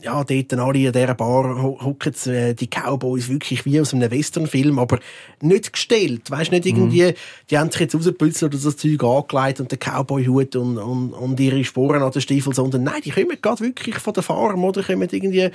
Ja, 0.00 0.22
dort 0.22 0.52
alle 0.54 0.78
in 0.78 0.92
dieser 0.92 1.14
Bar 1.14 1.60
hocken 1.60 2.14
äh, 2.26 2.54
die 2.54 2.68
Cowboys 2.68 3.28
wirklich 3.28 3.64
wie 3.64 3.80
aus 3.80 3.92
einem 3.92 4.10
Westernfilm, 4.10 4.78
aber 4.78 5.00
nicht 5.40 5.72
gestellt. 5.72 6.30
Weißt 6.30 6.52
nicht 6.52 6.66
irgendwie, 6.66 7.02
mhm. 7.02 7.14
die 7.50 7.58
haben 7.58 7.70
sich 7.72 7.80
jetzt 7.80 7.96
rausgepützelt 7.96 8.54
oder 8.54 8.62
das 8.62 8.76
Zeug 8.76 9.02
angelegt 9.02 9.58
und 9.58 9.72
den 9.72 9.78
Cowboy-Hut 9.80 10.54
und, 10.54 10.78
und, 10.78 11.12
und 11.12 11.40
ihre 11.40 11.64
Sporen 11.64 12.02
an 12.02 12.12
den 12.12 12.22
Stiefeln, 12.22 12.54
sondern 12.54 12.84
nein, 12.84 13.00
die 13.04 13.10
kommen 13.10 13.36
gerade 13.42 13.60
wirklich 13.60 13.98
von 13.98 14.14
der 14.14 14.22
Farm 14.22 14.62
oder 14.62 14.84
kommen 14.84 15.08
irgendwie, 15.10 15.50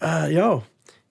äh, 0.00 0.34
ja. 0.34 0.62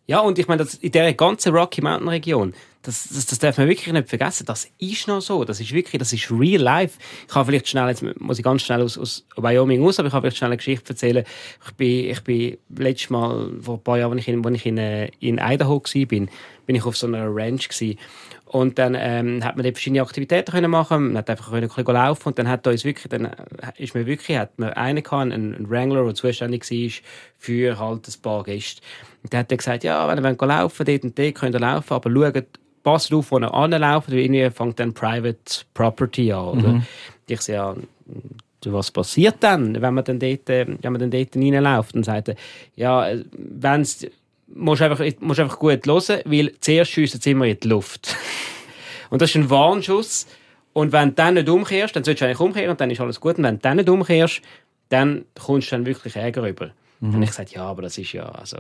Ja, 0.06 0.20
und 0.20 0.38
ich 0.38 0.48
meine, 0.48 0.68
in 0.82 0.92
dieser 0.92 1.14
ganzen 1.14 1.56
Rocky 1.56 1.82
Mountain 1.82 2.10
Region, 2.10 2.54
das, 2.82 3.08
das, 3.08 3.26
das 3.26 3.40
darf 3.40 3.58
man 3.58 3.70
wirklich 3.70 3.94
nicht 3.94 4.10
vergessen. 4.10 4.46
Das 4.46 4.70
ist 4.78 5.08
noch 5.08 5.22
so. 5.22 5.46
Das 5.46 5.62
ist 5.62 5.72
wirklich, 5.72 5.98
das 5.98 6.12
ist 6.12 6.30
real 6.30 6.62
life. 6.62 7.00
Ich 7.26 7.34
kann 7.34 7.46
vielleicht 7.46 7.70
schnell, 7.70 7.88
jetzt 7.88 8.04
muss 8.20 8.38
ich 8.38 8.44
ganz 8.44 8.62
schnell 8.62 8.82
aus, 8.82 8.98
aus 8.98 9.26
Wyoming 9.38 9.82
aus, 9.86 10.00
aber 10.00 10.08
ich 10.08 10.12
kann 10.12 10.22
vielleicht 10.22 10.38
schnell 10.38 10.50
eine 10.50 10.58
Geschichte 10.58 10.90
erzählen. 10.90 11.24
Ich 11.66 11.72
bin, 11.76 12.10
ich 12.10 12.22
bin 12.22 12.58
letztes 12.78 13.10
Mal, 13.10 13.52
vor 13.62 13.76
ein 13.76 13.84
paar 13.84 13.98
Jahren, 13.98 14.12
als 14.12 14.22
ich 14.22 14.28
in, 14.28 14.46
als 14.46 14.56
ich 14.56 14.66
in, 14.66 14.78
äh, 14.78 15.10
in 15.22 15.38
Idaho 15.38 15.82
war, 15.82 16.06
bin, 16.06 16.30
bin 16.66 16.76
ich 16.76 16.86
auf 16.86 16.98
so 16.98 17.08
einer 17.08 17.34
Ranch 17.34 17.70
gewesen. 17.70 17.98
Und 18.46 18.78
dann 18.78 18.96
ähm, 19.00 19.44
hat 19.44 19.56
man 19.56 19.64
dort 19.64 19.78
verschiedene 19.78 20.02
Aktivitäten 20.02 20.52
können 20.52 20.70
machen. 20.70 21.08
Man 21.08 21.18
hat 21.18 21.30
einfach 21.30 21.50
können, 21.50 21.70
können 21.70 21.88
laufen 21.88 22.28
und 22.28 22.38
dann 22.38 22.50
hat 22.50 22.68
uns 22.68 22.84
wirklich, 22.84 23.08
dann 23.10 23.26
äh, 23.26 23.34
ist 23.78 23.96
mir 23.96 24.06
wirklich, 24.06 24.38
hat 24.38 24.60
man 24.60 24.74
einen 24.74 25.02
gehabt, 25.02 25.32
einen 25.32 25.70
Wrangler, 25.70 26.04
der 26.04 26.14
zuständig 26.14 26.70
war 26.70 26.92
für 27.38 27.80
halt 27.80 28.08
ein 28.08 28.22
paar 28.22 28.44
Gäste. 28.44 28.82
Und 29.24 29.32
der 29.32 29.40
hat 29.40 29.52
dann 29.52 29.58
gesagt, 29.58 29.84
ja, 29.84 30.08
wenn 30.08 30.18
ihr 30.18 30.48
laufen 30.48 30.80
wollt, 30.80 30.88
dort 30.88 31.04
und 31.04 31.18
dort 31.18 31.36
könnt 31.36 31.56
ihr 31.56 31.60
laufen, 31.60 31.94
aber 31.94 32.12
schaut 32.12 32.46
passt 32.84 33.14
auf, 33.14 33.32
wo 33.32 33.38
er 33.38 33.54
anläuft, 33.54 34.12
weil 34.12 34.20
irgendwie 34.20 34.50
fängt 34.50 34.80
dann 34.80 34.94
Private 34.94 35.64
Property 35.74 36.32
an. 36.32 36.48
Oder? 36.48 36.68
Mhm. 36.68 36.84
Ich 37.28 37.42
sehe 37.42 37.56
ja, 37.56 37.76
was 38.66 38.92
passiert 38.92 39.38
dann, 39.40 39.82
wenn 39.82 39.94
man 39.94 40.04
dann 40.04 40.20
dort, 40.20 40.50
äh, 40.50 40.66
wenn 40.68 40.92
man 40.92 41.00
dann 41.00 41.12
dort 41.12 41.36
reinläuft 41.36 41.96
und 41.96 42.04
sagt, 42.04 42.36
ja, 42.76 43.08
wenn's, 43.34 44.06
musst 44.48 44.82
einfach, 44.82 45.04
musst 45.20 45.40
einfach 45.40 45.60
gut 45.60 45.86
hören, 45.86 46.22
weil 46.26 46.54
zuerst 46.60 46.92
schiessen 46.92 47.20
sie 47.20 47.32
immer 47.32 47.46
in 47.46 47.60
die 47.60 47.68
Luft. 47.68 48.16
und 49.10 49.22
das 49.22 49.30
ist 49.30 49.36
ein 49.36 49.50
Warnschuss. 49.50 50.28
Und 50.74 50.92
wenn 50.92 51.10
du 51.10 51.16
dann 51.16 51.36
nicht 51.36 51.50
umkehrst, 51.50 51.96
dann 51.96 52.04
solltest 52.04 52.22
du 52.22 52.26
eigentlich 52.26 52.40
umkehren 52.40 52.70
und 52.70 52.82
dann 52.82 52.90
ist 52.90 53.00
alles 53.00 53.20
gut. 53.20 53.38
Und 53.38 53.44
wenn 53.44 53.56
du 53.56 53.62
dann 53.62 53.78
nicht 53.78 53.90
umkehrst, 53.90 54.42
dann 54.90 55.26
kommst 55.40 55.72
du 55.72 55.76
dann 55.76 55.86
wirklich 55.86 56.16
Ärger 56.16 56.48
über. 56.48 56.68
Mhm. 56.68 56.72
Dann 57.00 57.14
habe 57.14 57.24
ich 57.24 57.30
gesagt, 57.30 57.52
ja, 57.52 57.64
aber 57.64 57.84
das 57.84 57.98
ist 57.98 58.12
ja, 58.14 58.26
also, 58.26 58.58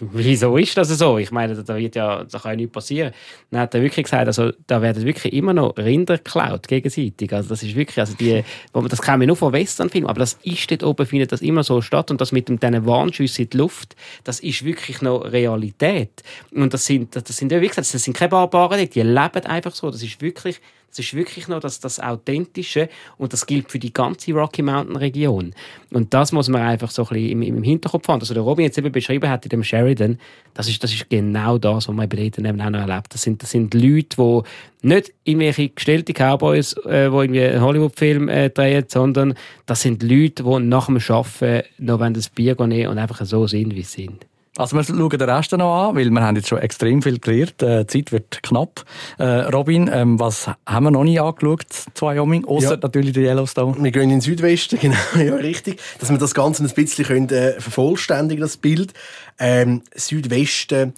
wieso 0.00 0.56
ist 0.56 0.76
das 0.76 0.88
so? 0.88 1.18
Ich 1.18 1.30
meine, 1.30 1.54
da 1.62 1.76
wird 1.76 1.94
ja, 1.94 2.24
da 2.24 2.38
kann 2.38 2.52
ja 2.52 2.56
nichts 2.56 2.72
passieren. 2.72 3.12
Dann 3.50 3.60
hat 3.62 3.74
er 3.74 3.82
wirklich 3.82 4.04
gesagt, 4.04 4.26
also, 4.26 4.50
da 4.66 4.82
werden 4.82 5.04
wirklich 5.04 5.32
immer 5.32 5.52
noch 5.52 5.76
Rinder 5.76 6.18
geklaut, 6.18 6.68
gegenseitig. 6.68 7.32
Also, 7.32 7.48
das 7.48 7.62
ist 7.62 7.74
wirklich, 7.74 7.98
also 7.98 8.14
die, 8.14 8.44
das 8.72 9.02
kennen 9.02 9.20
wir 9.20 9.26
nur 9.26 9.36
von 9.36 9.52
Westernfilmen, 9.52 10.08
aber 10.08 10.20
das 10.20 10.38
ist 10.42 10.70
dort 10.70 10.82
oben, 10.82 11.06
findet 11.06 11.32
das 11.32 11.40
immer 11.40 11.64
so 11.64 11.80
statt. 11.80 12.10
Und 12.10 12.20
das 12.20 12.32
mit 12.32 12.48
diesen 12.48 12.86
Warnschüssen 12.86 13.44
in 13.44 13.50
die 13.50 13.56
Luft, 13.56 13.96
das 14.24 14.40
ist 14.40 14.64
wirklich 14.64 15.02
noch 15.02 15.20
Realität. 15.20 16.22
Und 16.52 16.72
das 16.72 16.86
sind, 16.86 17.16
das 17.16 17.36
sind 17.36 17.52
ja, 17.52 17.60
wie 17.60 17.68
gesagt, 17.68 17.92
das 17.92 18.02
sind 18.02 18.16
keine 18.16 18.30
Barbaren, 18.30 18.88
die 18.88 19.02
leben 19.02 19.46
einfach 19.46 19.74
so. 19.74 19.90
Das 19.90 20.02
ist 20.02 20.20
wirklich, 20.20 20.60
es 20.92 20.98
ist 20.98 21.14
wirklich 21.14 21.48
noch 21.48 21.60
das, 21.60 21.80
das 21.80 21.98
Authentische 21.98 22.88
und 23.16 23.32
das 23.32 23.46
gilt 23.46 23.70
für 23.70 23.78
die 23.78 23.92
ganze 23.92 24.32
Rocky 24.32 24.60
Mountain 24.60 24.96
Region. 24.96 25.54
Und 25.90 26.12
das 26.12 26.32
muss 26.32 26.48
man 26.48 26.62
einfach 26.62 26.90
so 26.90 27.02
ein 27.02 27.08
bisschen 27.08 27.30
im, 27.30 27.42
im 27.42 27.62
Hinterkopf 27.62 28.06
haben. 28.08 28.20
Also 28.20 28.34
der 28.34 28.42
Robin 28.42 28.66
jetzt 28.66 28.76
eben 28.76 28.92
beschrieben 28.92 29.30
hat 29.30 29.44
in 29.46 29.48
dem 29.48 29.64
Sheridan, 29.64 30.18
das 30.52 30.68
ist, 30.68 30.84
das 30.84 30.92
ist 30.92 31.08
genau 31.08 31.56
das, 31.56 31.88
was 31.88 31.94
man 31.94 32.08
bei 32.08 32.28
denen 32.28 32.44
eben 32.44 32.60
auch 32.60 32.70
noch 32.70 32.80
erlebt. 32.80 33.14
Das 33.14 33.22
sind, 33.22 33.42
das 33.42 33.50
sind 33.50 33.72
Leute, 33.72 34.16
die 34.16 34.42
nicht 34.86 35.12
irgendwelche 35.24 35.70
gestellte 35.70 36.12
Cowboys, 36.12 36.74
äh, 36.84 37.08
die 37.08 37.16
irgendwie 37.16 37.42
einen 37.42 37.62
Hollywood-Film 37.62 38.28
äh, 38.28 38.50
drehen, 38.50 38.84
sondern 38.88 39.34
das 39.64 39.80
sind 39.80 40.02
Leute, 40.02 40.42
die 40.42 40.58
nach 40.60 40.86
dem 40.86 40.98
Arbeiten 40.98 41.62
noch 41.78 42.12
das 42.12 42.28
Bier 42.28 42.54
nehmen 42.66 42.88
und 42.88 42.98
einfach 42.98 43.24
so 43.24 43.46
sind, 43.46 43.74
wie 43.74 43.82
sie 43.82 44.02
sind. 44.02 44.26
Also 44.58 44.76
wir 44.76 44.84
schauen 44.84 45.08
den 45.08 45.22
Rest 45.22 45.52
noch 45.52 45.88
an, 45.88 45.96
weil 45.96 46.10
wir 46.10 46.20
haben 46.20 46.36
jetzt 46.36 46.48
schon 46.48 46.58
extrem 46.58 47.00
viel 47.00 47.18
gelernt. 47.18 47.62
Äh, 47.62 47.86
die 47.86 47.86
Zeit 47.86 48.12
wird 48.12 48.42
knapp. 48.42 48.84
Äh, 49.18 49.24
Robin, 49.24 49.88
ähm, 49.90 50.20
was 50.20 50.50
haben 50.66 50.84
wir 50.84 50.90
noch 50.90 51.04
nicht 51.04 51.22
angeschaut 51.22 51.72
zu 51.94 52.06
Wyoming, 52.06 52.44
außer 52.44 52.72
ja. 52.72 52.76
natürlich 52.76 53.14
der 53.14 53.22
Yellowstone? 53.22 53.82
Wir 53.82 53.90
gehen 53.90 54.02
in 54.02 54.10
den 54.10 54.20
Südwesten, 54.20 54.78
genau, 54.80 54.96
ja 55.16 55.36
richtig. 55.36 55.80
Dass 56.00 56.10
wir 56.10 56.18
das 56.18 56.34
Ganze 56.34 56.64
ein 56.64 56.70
bisschen 56.70 57.06
können, 57.06 57.30
äh, 57.30 57.58
vervollständigen, 57.60 58.42
das 58.42 58.58
Bild. 58.58 58.92
Ähm, 59.38 59.82
Südwesten 59.94 60.92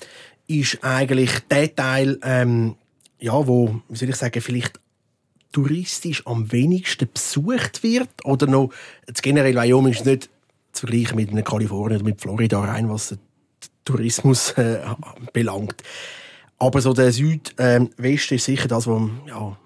ist 0.49 0.83
eigentlich 0.83 1.31
der 1.49 1.73
Teil, 1.77 2.19
ähm, 2.25 2.75
ja, 3.21 3.47
wo, 3.47 3.81
wie 3.89 3.97
soll 3.97 4.09
ich 4.09 4.17
sagen, 4.17 4.41
vielleicht 4.41 4.81
touristisch 5.53 6.27
am 6.27 6.51
wenigsten 6.51 7.09
besucht 7.15 7.85
wird. 7.85 8.09
Oder 8.25 8.49
noch, 8.49 8.71
generell 9.23 9.55
Wyoming 9.55 9.93
ist 9.93 10.05
nicht 10.05 10.29
zu 10.73 10.89
vergleichen 10.89 11.15
mit 11.15 11.45
Kalifornien 11.45 12.01
oder 12.01 12.05
mit 12.05 12.21
Florida 12.21 12.59
rein, 12.59 12.91
was 12.91 13.17
Tourismus 13.85 14.53
äh, 14.53 14.81
belangt. 15.33 15.83
Aber 16.59 16.81
so 16.81 16.93
der 16.93 17.13
Südwesten 17.13 17.95
ähm, 17.99 18.15
ist 18.15 18.29
sicher 18.29 18.69
das, 18.69 18.87
was 18.87 19.03
ja, 19.27 19.57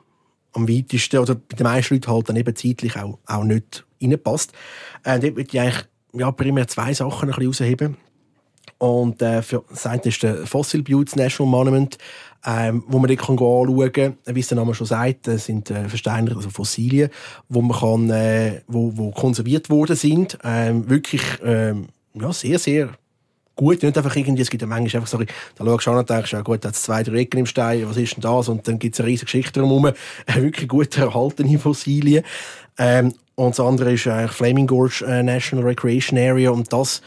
am 0.53 0.69
weitesten 0.69 1.19
oder 1.19 1.35
bei 1.35 1.57
den 1.57 1.65
meisten 1.65 1.95
Leuten 1.95 2.11
halt 2.11 2.29
dann 2.29 2.37
eben 2.37 2.57
zeitlich 2.57 2.97
auch, 2.97 3.19
auch 3.27 3.45
nicht 3.45 3.85
reinpasst. 4.03 4.53
Äh, 5.05 5.21
dort 5.21 5.37
würde 5.37 5.49
ich 5.53 5.61
eigentlich 5.61 5.85
ja, 6.15 6.31
primär 6.33 6.67
zwei 6.69 6.93
Sachen 6.95 7.31
ein 7.31 7.37
bisschen 7.37 7.67
herausheben. 7.67 7.97
Und 8.79 9.23
äh, 9.23 9.43
für 9.43 9.65
das 9.69 9.87
eine 9.87 10.03
ist 10.03 10.23
der 10.23 10.47
Fossil 10.47 10.83
Buttes 10.83 11.17
National 11.17 11.51
Monument, 11.51 11.99
ähm, 12.47 12.85
wo 12.87 12.99
man 12.99 13.09
dort 13.09 13.29
anschauen 13.29 13.93
kann. 13.93 14.19
Wie 14.27 14.41
es 14.41 14.49
der 14.49 14.57
Name 14.57 14.75
schon 14.75 14.87
sagt, 14.87 15.27
das 15.27 15.47
sind 15.47 15.71
äh, 15.71 15.89
Versteinerte, 15.89 16.37
also 16.37 16.51
Fossilien, 16.51 17.11
wo 17.49 17.61
man 17.61 17.79
kann, 17.79 18.11
äh, 18.11 18.63
wo, 18.69 18.97
wo 18.97 19.11
konserviert 19.11 19.69
worden 19.69 19.97
sind. 19.97 20.39
Ähm, 20.45 20.89
wirklich 20.89 21.23
ähm, 21.45 21.89
ja, 22.15 22.33
sehr, 22.33 22.59
sehr 22.61 22.91
gut, 23.59 23.83
nicht 23.83 23.99
einfach 23.99 24.15
irgendwie, 24.15 24.43
es 24.43 24.51
gibt 24.51 24.63
ja 24.63 24.69
manchmal 24.69 25.03
einfach 25.03 25.09
so, 25.09 25.19
da 25.19 25.65
schaust 25.65 25.87
du 25.87 25.91
an 25.91 25.99
und 25.99 26.09
denkst, 26.09 26.33
ja 26.33 26.43
gut, 26.43 26.65
da 26.65 26.69
hat 26.69 26.77
es 26.77 26.83
zwei, 26.83 27.03
drei 27.03 27.19
Ecken 27.19 27.41
im 27.41 27.47
Stein, 27.47 27.89
was 27.89 27.97
ist 27.97 28.15
denn 28.15 28.23
das? 28.23 28.49
Und 28.49 28.67
dann 28.69 28.79
gibt 28.79 28.95
es 28.95 29.01
eine 29.01 29.09
riesige 29.09 29.27
Geschichte 29.27 29.61
drumherum, 29.61 29.87
äh, 30.27 30.35
wirklich 30.37 30.69
gut 30.69 30.97
erhaltene 30.97 31.59
Fossilien. 31.59 32.25
Ähm, 32.79 33.13
und 33.35 33.51
das 33.51 33.61
andere 33.61 33.93
ist 33.93 34.07
eigentlich 34.07 34.31
Flaming 34.31 34.69
Gorge 34.69 35.05
äh, 35.07 35.23
National 35.25 35.65
Recreation 35.65 36.19
Area 36.19 36.51
und 36.51 36.73
das 36.73 37.03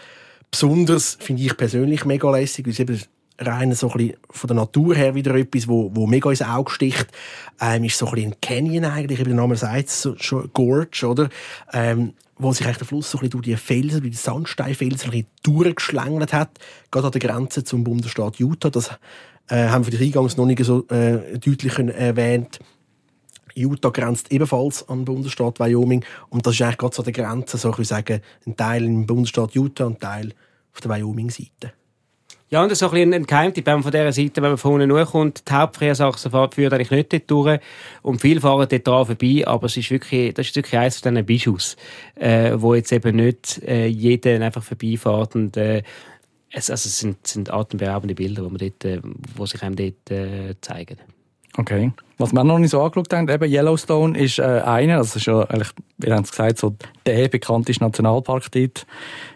besonders 0.51 1.17
finde 1.21 1.43
ich 1.43 1.55
persönlich 1.55 2.03
mega 2.03 2.29
lässig, 2.29 2.65
weil 2.65 2.73
es 2.73 2.79
eben 2.79 3.01
rein 3.39 3.73
so 3.73 3.89
ein 3.89 3.97
bisschen 3.97 4.17
von 4.29 4.47
der 4.49 4.55
Natur 4.57 4.93
her 4.93 5.15
wieder 5.15 5.33
etwas, 5.35 5.69
wo, 5.69 5.89
wo 5.93 6.05
mega 6.05 6.29
ins 6.29 6.41
Auge 6.41 6.71
sticht, 6.71 7.07
ähm, 7.61 7.85
ist 7.85 7.97
so 7.97 8.07
ein 8.07 8.13
bisschen 8.13 8.33
ein 8.33 8.41
Canyon 8.41 8.85
eigentlich, 8.85 9.19
wie 9.19 9.23
der 9.23 9.33
Name 9.33 9.55
sagt, 9.55 9.89
so, 9.89 10.15
schon 10.17 10.49
Gorge, 10.53 11.07
oder? 11.07 11.29
Ähm, 11.71 12.13
wo 12.41 12.51
sich 12.53 12.65
der 12.65 12.87
Fluss 12.87 13.11
so 13.11 13.19
durch 13.19 13.43
die 13.43 13.55
Felsen, 13.55 14.01
durch 14.01 14.11
die 14.11 14.17
Sandsteinfelsen 14.17 15.25
durchgeschlängelt 15.43 16.33
hat, 16.33 16.59
gerade 16.89 17.07
an 17.07 17.11
der 17.11 17.21
Grenze 17.21 17.63
zum 17.63 17.83
Bundesstaat 17.83 18.37
Utah. 18.37 18.69
Das 18.69 18.89
äh, 19.47 19.67
haben 19.67 19.85
wir 19.85 19.99
eingangs 19.99 20.37
noch 20.37 20.45
nicht 20.45 20.63
so 20.63 20.87
äh, 20.87 21.37
deutlich 21.37 21.77
erwähnt. 21.77 22.59
Utah 23.53 23.89
grenzt 23.89 24.31
ebenfalls 24.31 24.87
an 24.87 24.99
den 24.99 25.05
Bundesstaat 25.05 25.59
Wyoming 25.59 26.03
und 26.29 26.45
das 26.45 26.55
ist 26.55 26.61
eigentlich 26.61 26.77
gerade 26.77 26.95
so 26.95 27.01
an 27.01 27.11
der 27.11 27.13
Grenze, 27.13 27.57
so 27.57 27.73
ich 27.77 27.87
sagen, 27.87 28.21
ein 28.47 28.55
Teil 28.55 28.85
im 28.85 29.05
Bundesstaat 29.05 29.53
Utah 29.53 29.85
und 29.85 29.97
ein 29.97 29.99
Teil 29.99 30.33
auf 30.73 30.81
der 30.81 30.91
Wyoming-Seite. 30.91 31.73
Ja, 32.51 32.61
und 32.61 32.69
das 32.69 32.73
ist 32.73 32.79
so 32.79 32.87
ein 32.87 32.91
bisschen 32.91 33.13
ein 33.13 33.25
Geheimtipp, 33.25 33.65
wenn 33.65 33.75
man 33.75 33.83
von 33.83 33.93
dieser 33.93 34.11
Seite, 34.11 34.41
wenn 34.41 34.49
man 34.49 34.57
von 34.57 34.81
unten 34.81 35.05
kommt, 35.05 35.47
die 35.49 35.53
Hauptverkehrsachse 35.53 36.29
führt 36.29 36.73
eigentlich 36.73 36.91
nicht 36.91 37.13
dort 37.13 37.31
durch 37.31 37.59
und 38.01 38.19
viele 38.19 38.41
fahren 38.41 38.67
dort 38.69 38.85
dran 38.85 39.05
vorbei, 39.05 39.47
aber 39.47 39.67
es 39.67 39.77
ist 39.77 39.89
wirklich, 39.89 40.33
das 40.33 40.47
ist 40.47 40.57
wirklich 40.57 40.77
eines 40.77 40.99
von 40.99 41.13
diesen 41.13 41.25
Bischus, 41.25 41.77
äh, 42.15 42.51
wo 42.55 42.75
jetzt 42.75 42.91
eben 42.91 43.15
nicht 43.15 43.63
äh, 43.63 43.85
jeder 43.85 44.41
einfach 44.41 44.63
vorbeifährt 44.63 45.33
und 45.35 45.55
äh, 45.55 45.81
es, 46.49 46.69
also 46.69 46.87
es 46.89 46.99
sind, 46.99 47.25
sind 47.25 47.53
atemberaubende 47.53 48.15
Bilder, 48.15 48.43
man 48.43 48.57
dort, 48.57 48.83
äh, 48.83 48.99
wo 49.33 49.45
sich 49.45 49.63
einem 49.63 49.77
dort 49.77 50.11
äh, 50.11 50.55
zeigen. 50.59 50.97
Okay. 51.57 51.91
Was 52.17 52.33
wir 52.33 52.43
noch 52.43 52.59
nicht 52.59 52.69
so 52.69 52.81
angeschaut 52.81 53.11
haben, 53.13 53.27
eben 53.27 53.51
Yellowstone 53.51 54.17
ist 54.17 54.39
äh, 54.39 54.43
einer, 54.43 54.97
das 54.97 55.15
ist 55.15 55.25
ja 55.25 55.41
eigentlich, 55.41 55.71
wir 55.97 56.15
haben 56.15 56.23
es 56.23 56.31
gesagt, 56.31 56.59
so 56.59 56.75
der 57.05 57.27
bekannteste 57.27 57.83
Nationalpark 57.83 58.51
dort 58.51 58.85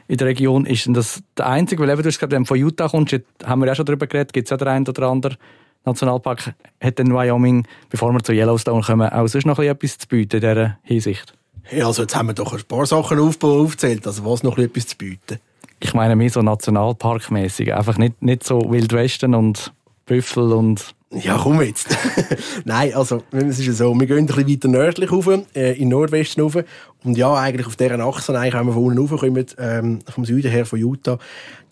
in 0.08 0.18
der 0.18 0.28
Region. 0.28 0.66
Ist 0.66 0.88
das 0.94 1.24
der 1.38 1.48
einzige? 1.48 1.82
Weil 1.82 1.90
eben, 1.90 2.04
du 2.04 2.08
hast 2.08 2.20
gerade, 2.20 2.36
wenn 2.36 2.44
du 2.44 2.48
von 2.48 2.58
Utah 2.58 2.88
kommst, 2.88 3.20
haben 3.44 3.60
wir 3.60 3.68
ja 3.68 3.76
schon 3.76 3.86
darüber 3.86 4.08
geredet, 4.08 4.34
gibt 4.34 4.46
es 4.46 4.52
ja 4.52 4.58
den 4.58 4.68
einen 4.68 4.88
oder 4.88 5.08
anderen 5.10 5.38
Nationalpark, 5.84 6.54
hat 6.82 7.00
in 7.00 7.14
Wyoming, 7.14 7.68
bevor 7.90 8.12
wir 8.14 8.24
zu 8.24 8.34
Yellowstone 8.34 8.82
kommen, 8.82 9.10
auch 9.10 9.28
sonst 9.28 9.46
noch 9.46 9.60
etwas 9.60 9.98
zu 9.98 10.08
bieten 10.08 10.38
in 10.38 10.42
dieser 10.42 10.78
Hinsicht? 10.84 11.34
Ja, 11.72 11.88
also 11.88 12.04
jetzt 12.04 12.16
haben 12.16 12.28
wir 12.28 12.34
doch 12.34 12.54
ein 12.54 12.64
paar 12.68 12.86
Sachen 12.86 13.20
aufgezählt, 13.20 14.06
also 14.06 14.26
was 14.26 14.44
noch 14.44 14.58
etwas 14.58 14.88
zu 14.88 14.98
bieten? 14.98 15.40
Ich 15.80 15.94
meine 15.94 16.16
mehr 16.16 16.30
so 16.30 16.42
Nationalparkmäßig, 16.42 17.74
einfach 17.74 17.98
nicht, 17.98 18.22
nicht 18.22 18.44
so 18.44 18.72
Wildwesten 18.72 19.36
und 19.36 19.74
Büffel 20.06 20.54
und 20.54 20.96
ja, 21.12 21.40
komm 21.42 21.62
jetzt. 21.62 21.88
Nein, 22.66 22.94
also, 22.94 23.24
es 23.32 23.60
ist 23.60 23.68
ja 23.68 23.74
so, 23.74 23.98
wir 23.98 24.06
gehen 24.06 24.18
ein 24.18 24.26
bisschen 24.26 24.50
weiter 24.50 24.68
nördlich 24.68 25.12
rauf, 25.12 25.30
äh, 25.56 25.74
in 25.74 25.90
Nordwesten 25.90 26.44
rauf. 26.44 26.58
Und 27.04 27.18
ja, 27.18 27.34
eigentlich 27.34 27.68
auf 27.68 27.76
dieser 27.76 28.00
Achse, 28.00 28.38
eigentlich, 28.38 28.54
wenn 28.54 28.66
wir 28.66 28.74
von 28.74 28.84
unten 28.84 29.00
raufkommen, 29.00 29.46
ähm, 29.58 30.00
vom 30.10 30.26
Süden 30.26 30.52
her 30.52 30.66
von 30.66 30.80
Utah, 30.80 31.18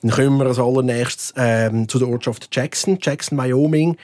dann 0.01 0.11
kommen 0.11 0.37
wir 0.37 0.45
als 0.45 0.59
allernächstes 0.59 1.33
ähm, 1.35 1.89
zu 1.89 1.99
der 1.99 2.07
Ortschaft 2.07 2.49
Jackson, 2.51 2.99
Jackson, 3.01 3.37
Wyoming. 3.37 3.97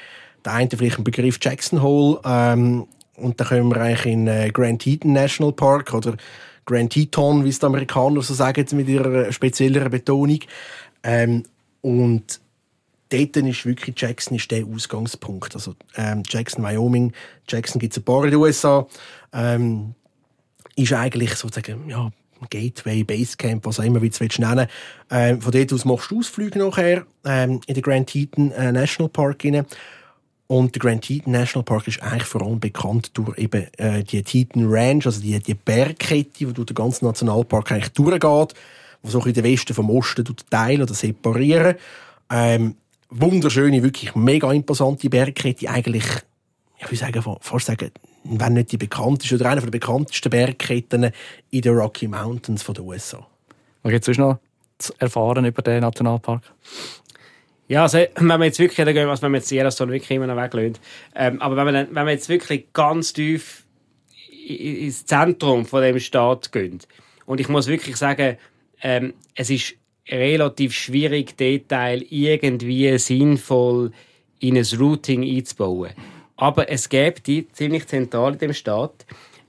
Der 0.44 0.54
eine 0.54 0.70
vielleicht 0.70 0.98
ein 0.98 1.04
Begriff 1.04 1.38
Jackson 1.42 1.82
Hole. 1.82 2.20
Ähm, 2.26 2.88
und 3.16 3.40
dann 3.40 3.48
kommen 3.48 3.70
wir 3.70 3.82
eigentlich 3.82 4.06
in 4.06 4.28
äh, 4.28 4.50
Grand 4.52 4.82
Teton 4.82 5.14
National 5.14 5.54
Park 5.54 5.94
oder 5.94 6.16
Grand 6.66 6.92
Teton, 6.92 7.44
wie 7.44 7.50
es 7.50 7.60
die 7.60 7.66
Amerikaner 7.66 8.22
so 8.22 8.34
sagen, 8.34 8.66
mit 8.74 8.88
ihrer 8.88 9.32
spezielleren 9.32 9.92
Betonung. 9.92 10.40
Ähm, 11.04 11.44
und 11.82 12.40
dort 13.10 13.38
ist 13.38 13.66
wirklich 13.66 14.00
Jackson 14.00 14.38
ist 14.38 14.50
der 14.52 14.66
Ausgangspunkt. 14.66 15.56
Also 15.56 15.76
ähm, 15.96 16.24
Jackson, 16.28 16.64
Wyoming, 16.64 17.14
Jackson 17.48 17.80
gibt 17.80 17.94
es 17.94 18.00
ein 18.00 18.06
paar 18.06 18.24
in 18.24 18.32
den 18.32 18.40
USA, 18.40 18.88
ähm, 19.34 19.96
ist 20.76 20.94
eigentlich 20.94 21.36
sozusagen 21.36 21.90
ja, 21.90 22.12
Gateway, 22.50 23.04
Basecamp, 23.04 23.66
was 23.66 23.80
auch 23.80 23.84
immer 23.84 24.02
wie 24.02 24.10
du 24.10 24.24
es 24.24 24.40
nennen 24.40 24.68
ähm, 25.10 25.42
Von 25.42 25.52
dort 25.52 25.74
aus 25.74 25.86
machst 25.86 26.12
du 26.12 26.20
Ausflüge 26.20 26.60
nachher 26.60 27.06
ähm, 27.26 27.60
in 27.68 27.74
den 27.74 27.84
Grand 27.84 28.08
Teton 28.08 28.52
äh, 28.52 28.72
National 28.72 29.10
Park 29.10 29.44
rein. 29.44 29.66
Und 30.48 30.74
der 30.74 30.80
Grand 30.80 31.04
Teton 31.04 31.34
National 31.34 31.64
Park 31.64 31.88
ist 31.88 32.02
eigentlich 32.02 32.24
vor 32.24 32.42
allem 32.42 32.60
bekannt 32.60 33.12
durch 33.14 33.38
eben 33.38 33.68
äh, 33.78 34.04
die 34.04 34.24
Teton 34.24 34.66
Ranch, 34.68 35.06
also 35.06 35.22
die, 35.22 35.40
die 35.40 35.54
Bergkette, 35.54 36.46
die 36.46 36.54
durch 36.54 36.68
den 36.68 36.76
ganzen 36.76 37.06
Nationalpark 37.06 37.72
eigentlich 37.72 37.94
durchgeht, 37.94 38.56
die 39.04 39.10
so 39.10 39.24
in 39.26 39.34
den 39.34 39.44
Westen 39.44 39.74
vom 39.74 39.90
Osten 39.92 40.26
teilen 40.50 40.82
oder 40.82 40.94
separieren. 40.94 41.76
Ähm, 42.32 42.76
wunderschöne, 43.10 43.84
wirklich 43.84 44.16
mega 44.16 44.52
imposante 44.52 45.10
Bergkette. 45.10 45.70
Eigentlich, 45.70 46.06
ich 46.78 46.86
würde 46.86 46.96
sagen, 46.96 47.38
fast 47.42 47.66
sagen, 47.66 47.92
wenn 48.24 48.54
nicht 48.54 48.72
die 48.72 48.78
bekannteste 48.78 49.36
oder 49.36 49.50
eine 49.50 49.62
der 49.62 49.72
bekanntesten 49.72 50.30
Bergketten 50.30 51.12
in 51.52 51.62
den 51.62 51.76
Rocky 51.76 52.08
Mountains 52.08 52.66
der 52.66 52.84
USA. 52.84 53.26
Was 53.84 53.92
gibt 53.92 54.08
es 54.08 54.18
noch 54.18 54.40
zu 54.78 54.94
erfahren 55.00 55.46
über 55.46 55.62
den 55.62 55.82
Nationalpark? 55.82 56.44
Ja, 57.68 57.84
also 57.84 58.00
wenn 58.00 58.40
wir 58.40 58.46
jetzt 58.46 58.60
wirklich, 58.60 58.80
also 58.80 59.22
wenn 59.22 59.32
wir 59.32 59.38
jetzt 59.38 59.52
Yellowstone 59.52 59.92
wirklich 59.92 60.12
immer 60.12 60.28
noch 60.28 60.36
weglösen, 60.36 60.80
ähm, 61.16 61.40
aber 61.42 61.56
wenn 61.56 61.74
wir, 61.74 61.88
wenn 61.92 62.06
wir 62.06 62.14
jetzt 62.14 62.28
wirklich 62.28 62.74
ganz 62.74 63.14
tief 63.14 63.64
ins 64.48 65.06
Zentrum 65.06 65.66
von 65.66 65.84
dem 65.84 66.00
Staat 66.00 66.52
gehen, 66.52 66.80
und 67.28 67.40
ich 67.40 67.48
muss 67.48 67.68
wirklich 67.68 67.96
sagen, 67.96 68.38
ähm, 68.82 69.14
es 69.36 69.52
ist 69.52 69.76
relativ 70.10 70.74
schwierig, 70.74 71.38
Detail 71.38 72.04
irgendwie 72.10 72.98
sinnvoll 72.98 73.92
in 74.40 74.58
ein 74.58 74.66
Routing 74.80 75.24
einzubauen. 75.24 75.92
Aber 76.38 76.70
es 76.70 76.88
gibt 76.90 77.28
die 77.28 77.48
ziemlich 77.52 77.88
zentral 77.88 78.34
in 78.34 78.40
dem 78.40 78.54
Staat 78.54 79.06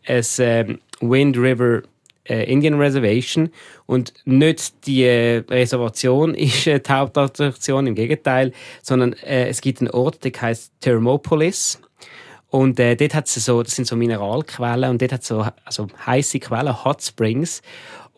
ein 0.07 0.25
ähm, 0.39 0.79
Wind 1.01 1.37
River 1.37 1.83
äh, 2.29 2.51
Indian 2.51 2.81
Reservation 2.81 3.51
und 3.87 4.13
nicht 4.25 4.87
die 4.87 5.05
äh, 5.05 5.45
Reservation 5.49 6.35
ist 6.37 6.67
äh, 6.67 6.81
die 6.81 6.91
Hauptattraktion, 6.91 7.87
im 7.87 7.95
Gegenteil, 7.95 8.53
sondern 8.83 9.13
äh, 9.15 9.49
es 9.49 9.61
gibt 9.61 9.81
einen 9.81 9.91
Ort, 9.91 10.25
der 10.25 10.33
heißt 10.41 10.73
Thermopolis. 10.81 11.81
Und 12.49 12.81
äh, 12.81 12.97
dort 12.97 13.15
hat's 13.15 13.35
so, 13.35 13.63
das 13.63 13.77
sind 13.77 13.87
so 13.87 13.95
Mineralquellen 13.95 14.91
und 14.91 15.01
dort 15.01 15.13
hat 15.13 15.23
so 15.23 15.47
also 15.65 15.87
heiße 16.05 16.41
Quellen, 16.41 16.85
Hot 16.85 17.01
Springs. 17.01 17.63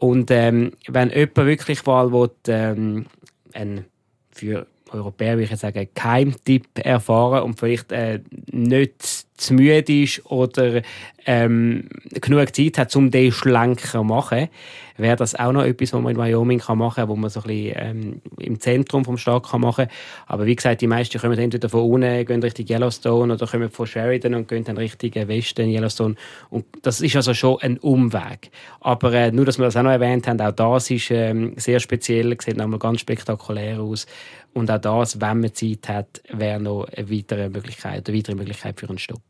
Und 0.03 0.33
ähm, 0.33 0.73
wenn 0.89 1.11
jemand 1.11 1.37
wirklich 1.37 1.87
mal 1.87 2.11
ähm, 2.49 3.07
ein 3.53 3.85
für 4.33 4.67
Europäer 4.95 5.39
würde 5.39 5.53
ich 5.53 5.61
sagen, 5.61 5.89
Keimtipp 5.95 6.67
erfahren 6.79 7.43
und 7.43 7.59
vielleicht 7.59 7.93
äh, 7.93 8.21
nicht 8.51 9.27
zu 9.37 9.55
müde 9.55 10.03
ist 10.03 10.25
oder 10.27 10.83
ähm, 11.27 11.89
genug 12.21 12.55
Zeit 12.55 12.79
hat, 12.79 12.95
um 12.97 13.11
den 13.11 13.33
schlanker 13.33 13.99
zu 13.99 14.05
machen, 14.05 14.49
wäre 14.97 15.17
das 15.17 15.35
auch 15.35 15.53
noch 15.53 15.65
etwas, 15.65 15.93
was 15.93 16.01
man 16.01 16.13
in 16.13 16.19
Wyoming 16.19 16.59
kann 16.59 16.79
machen 16.79 16.97
kann, 16.97 17.09
wo 17.09 17.17
man 17.17 17.31
so 17.31 17.41
ein 17.41 17.47
bisschen 17.47 17.77
ähm, 17.77 18.23
im 18.39 18.61
Zentrum 18.61 19.05
vom 19.05 19.19
Staat 19.19 19.49
kann 19.49 19.61
machen 19.61 19.89
Aber 20.27 20.47
wie 20.47 20.57
gesagt, 20.57 20.81
die 20.81 20.87
meisten 20.87 21.19
kommen 21.19 21.39
entweder 21.39 21.69
von 21.69 21.83
unten, 21.83 22.25
gehen 22.25 22.43
Richtung 22.43 22.67
Yellowstone 22.69 23.35
oder 23.35 23.47
kommen 23.47 23.71
von 23.71 23.87
Sheridan 23.87 24.35
und 24.35 24.49
gehen 24.49 24.65
dann 24.65 24.77
Richtung 24.77 25.11
Westen 25.29 25.69
Yellowstone. 25.69 26.15
Und 26.51 26.65
das 26.83 27.01
ist 27.01 27.17
also 27.17 27.35
schon 27.35 27.59
ein 27.61 27.79
Umweg. 27.79 28.51
Aber 28.81 29.13
äh, 29.13 29.33
nur, 29.33 29.45
dass 29.45 29.59
wir 29.59 29.65
das 29.65 29.77
auch 29.77 29.83
noch 29.83 29.91
erwähnt 29.91 30.29
haben, 30.29 30.41
auch 30.41 30.53
das 30.53 30.91
ist 30.91 31.11
ähm, 31.11 31.55
sehr 31.57 31.81
speziell, 31.81 32.37
sieht 32.41 32.57
nochmal 32.57 32.79
ganz 32.79 33.01
spektakulär 33.01 33.81
aus. 33.81 34.07
Und 34.55 34.71
auch 34.71 34.79
das, 34.79 35.21
wenn 35.21 35.41
man 35.41 35.55
Zeit 35.55 35.89
hat, 35.89 36.23
wäre 36.31 36.61
noch 36.61 36.85
eine 36.85 37.11
weitere 37.11 37.49
Möglichkeit, 37.49 38.09
eine 38.09 38.19
weitere 38.19 38.35
Möglichkeit 38.37 38.79
für 38.79 38.89
einen 38.89 38.99
Stopp. 38.99 39.23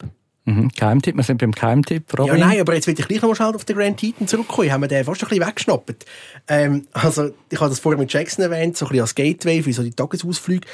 Mhm. 0.44 0.72
Keimtipp, 0.72 1.16
wir 1.16 1.22
sind 1.22 1.38
beim 1.38 1.54
Keimtipp, 1.54 2.18
Robin. 2.18 2.36
Ja, 2.36 2.46
nein, 2.46 2.60
aber 2.60 2.74
jetzt 2.74 2.88
will 2.88 2.98
ich 2.98 3.06
gleich 3.06 3.22
noch 3.22 3.38
mal 3.38 3.54
auf 3.54 3.64
den 3.64 3.76
Grand 3.76 3.98
Titan 3.98 4.26
zurückkommen. 4.26 4.72
Haben 4.72 4.80
wir 4.80 4.88
den 4.88 5.04
fast 5.04 5.22
ein 5.22 5.28
bisschen 5.28 5.46
weggeschnappt. 5.46 6.04
Ähm, 6.48 6.88
also, 6.92 7.30
ich 7.48 7.60
habe 7.60 7.70
das 7.70 7.78
vorher 7.78 7.98
mit 7.98 8.12
Jackson 8.12 8.42
erwähnt, 8.42 8.76
so 8.76 8.86
ein 8.86 8.88
bisschen 8.88 9.02
als 9.02 9.14
Gateway 9.14 9.62
für 9.62 9.72
so 9.72 9.84
die 9.84 9.92
Tagesausflüge. 9.92 10.66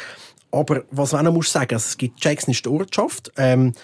Aber 0.51 0.85
was 0.91 1.13
man 1.13 1.21
auch 1.21 1.25
noch 1.25 1.35
muss 1.35 1.53
sagen, 1.53 1.75
also 1.75 1.87
es 1.87 1.99
gibt 1.99 2.25
Jackson 2.25 2.53
ist 2.53 2.65
die 2.65 2.71
Ortschaft. 2.71 3.31
Ähm, 3.37 3.75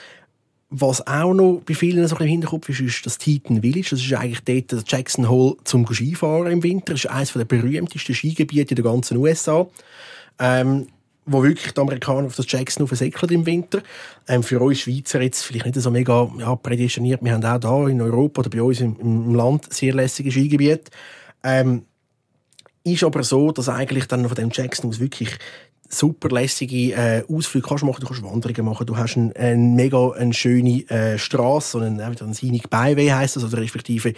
was 0.71 1.07
auch 1.07 1.35
noch 1.35 1.61
bei 1.65 1.75
vielen 1.75 2.09
so 2.09 2.15
ein 2.15 2.19
bisschen 2.19 2.27
im 2.27 2.31
Hinterkopf 2.31 2.69
ist, 2.71 2.81
ist 2.81 3.07
das 3.07 3.19
Titan 3.19 3.61
Village. 3.61 3.89
Das 3.91 4.01
ist 4.01 4.13
eigentlich 4.15 4.43
dort 4.45 4.73
der 4.73 4.83
Jackson 4.87 5.29
Hole 5.29 5.57
zum 5.65 5.87
Skifahren 5.87 6.51
im 6.51 6.63
Winter. 6.63 6.95
Das 6.95 7.05
ist 7.05 7.11
eines 7.11 7.33
der 7.35 7.45
berühmtesten 7.45 8.15
Skigebiete 8.15 8.71
in 8.71 8.83
der 8.83 8.85
ganzen 8.85 9.19
USA. 9.19 9.67
Ähm, 10.39 10.89
wo 11.27 11.43
wirklich 11.43 11.73
die 11.73 11.81
Amerikaner 11.81 12.27
auf 12.27 12.37
das 12.37 12.51
Jackson 12.51 12.85
aufsäckeln 12.85 13.33
im 13.33 13.47
Winter. 13.47 13.83
Ähm, 14.29 14.43
für 14.43 14.61
uns 14.61 14.81
Schweizer 14.81 15.21
jetzt 15.23 15.43
vielleicht 15.43 15.67
nicht 15.67 15.81
so 15.81 15.91
mega 15.91 16.31
ja, 16.39 16.55
prädestiniert. 16.55 17.23
Wir 17.23 17.33
haben 17.33 17.45
auch 17.45 17.59
da 17.59 17.89
in 17.89 18.01
Europa 18.01 18.41
oder 18.41 18.51
bei 18.51 18.63
uns 18.63 18.81
im, 18.81 18.99
im 19.01 19.35
Land 19.35 19.73
sehr 19.73 19.95
lässige 19.95 20.31
Skigebiete. 20.31 20.91
Ähm, 21.43 21.87
ist 22.85 23.05
aber 23.05 23.23
so, 23.23 23.51
dass 23.51 23.69
eigentlich 23.69 24.07
dann 24.07 24.27
von 24.27 24.35
dem 24.35 24.51
Jackson 24.53 24.91
aus 24.91 25.01
wirklich 25.01 25.31
super 25.95 26.29
lässige 26.29 26.93
äh, 26.93 27.25
Ausflüge. 27.29 27.67
Kannst 27.67 27.85
machen, 27.85 28.01
du 28.01 28.07
kannst 28.07 28.23
Wanderungen 28.23 28.65
machen, 28.65 28.87
du 28.87 28.97
hast 28.97 29.17
eine 29.17 29.35
ein 29.37 29.75
mega 29.75 30.11
eine 30.11 30.33
schöne 30.33 30.89
äh, 30.91 31.19
Straße, 31.19 31.79
einen, 31.79 32.01
einen 32.01 32.35
Scenic 32.35 32.71
Byway 32.71 33.09
heisst 33.09 33.37
das, 33.37 33.45
also 33.45 33.57
respektive 33.57 34.13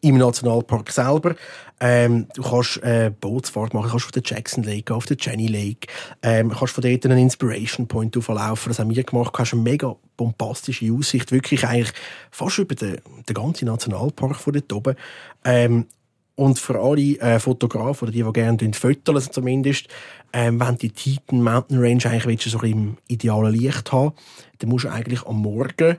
im 0.00 0.18
Nationalpark 0.18 0.90
selber. 0.90 1.34
Ähm, 1.80 2.26
du 2.34 2.42
kannst 2.42 2.82
äh, 2.82 3.10
Bootsfahrt 3.20 3.74
machen, 3.74 3.86
du 3.86 3.90
kannst 3.90 4.06
auf 4.06 4.12
den 4.12 4.22
Jackson 4.24 4.62
Lake 4.62 4.82
gehen, 4.82 4.96
auf 4.96 5.06
den 5.06 5.16
Jenny 5.18 5.48
Lake, 5.48 5.88
ähm, 6.22 6.50
kannst 6.50 6.74
von 6.74 6.82
dort 6.82 7.04
einen 7.06 7.18
Inspiration 7.18 7.88
Point 7.88 8.16
auflaufen, 8.16 8.70
das 8.70 8.78
haben 8.78 8.94
wir 8.94 9.02
gemacht, 9.02 9.34
du 9.34 9.38
hast 9.38 9.52
eine 9.52 9.62
mega 9.62 9.96
bombastische 10.16 10.92
Aussicht, 10.92 11.32
wirklich 11.32 11.66
eigentlich 11.66 11.92
fast 12.30 12.58
über 12.58 12.76
den, 12.76 12.98
den 13.28 13.34
ganzen 13.34 13.66
Nationalpark 13.66 14.36
von 14.36 14.52
dort 14.52 14.72
oben. 14.72 14.96
Ähm, 15.44 15.86
und 16.34 16.58
für 16.58 16.80
alle 16.80 17.18
äh, 17.20 17.38
Fotografen 17.38 18.04
oder 18.04 18.12
die, 18.12 18.22
die 18.22 18.32
gerne 18.32 18.58
fotografieren 18.72 19.32
zumindest, 19.32 19.88
ähm, 20.32 20.60
wenn 20.60 20.76
die 20.76 20.90
Titan 20.90 21.42
Mountain 21.42 21.78
Range 21.78 22.04
eigentlich 22.06 22.42
so 22.42 22.60
im 22.60 22.96
idealen 23.08 23.54
Licht 23.54 23.92
haben, 23.92 24.12
dann 24.58 24.70
musst 24.70 24.84
du 24.84 24.90
eigentlich 24.90 25.26
am 25.26 25.42
Morgen 25.42 25.98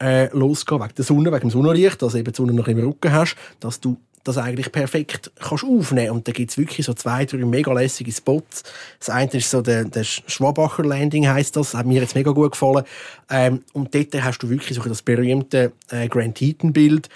äh, 0.00 0.28
losgehen, 0.36 0.80
wegen 0.80 0.94
der 0.94 1.04
Sonne, 1.04 1.32
wegen 1.32 1.40
dem 1.40 1.50
Sonnenlicht, 1.50 2.02
dass 2.02 2.14
eben 2.14 2.32
die 2.32 2.36
Sonne 2.36 2.52
noch 2.52 2.68
im 2.68 2.78
Rücken 2.78 3.12
hast, 3.12 3.36
dass 3.60 3.80
du 3.80 3.96
das 4.24 4.38
eigentlich 4.38 4.70
perfekt 4.70 5.32
kannst 5.40 5.64
aufnehmen 5.64 6.10
Und 6.12 6.28
da 6.28 6.32
gibt 6.32 6.50
es 6.50 6.58
wirklich 6.58 6.86
so 6.86 6.94
zwei, 6.94 7.24
drei 7.24 7.38
mega 7.38 7.72
lässige 7.72 8.12
Spots. 8.12 8.62
Das 9.00 9.10
eine 9.10 9.32
ist 9.32 9.50
so 9.50 9.62
der, 9.62 9.84
der 9.84 10.04
Schwabacher 10.04 10.84
Landing 10.84 11.26
heisst 11.26 11.56
das. 11.56 11.74
Hat 11.74 11.86
mir 11.86 12.00
jetzt 12.00 12.14
mega 12.14 12.30
gut 12.30 12.52
gefallen. 12.52 12.84
Ähm, 13.30 13.62
und 13.72 13.94
dort 13.94 14.14
hast 14.22 14.38
du 14.38 14.48
wirklich 14.48 14.76
so 14.78 14.88
das 14.88 15.02
berühmte 15.02 15.72
äh, 15.90 16.08
Grand 16.08 16.36
Teton 16.36 16.72
Bild 16.72 17.08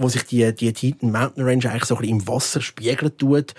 wo 0.00 0.08
sich 0.08 0.22
die, 0.22 0.54
die 0.54 0.72
Titan 0.72 1.12
Mountain 1.12 1.44
Range 1.44 1.70
eigentlich 1.70 1.84
so 1.84 1.94
ein 1.94 2.00
bisschen 2.00 2.20
im 2.20 2.26
Wasser 2.26 2.62
spiegeln 2.62 3.16
tut 3.18 3.54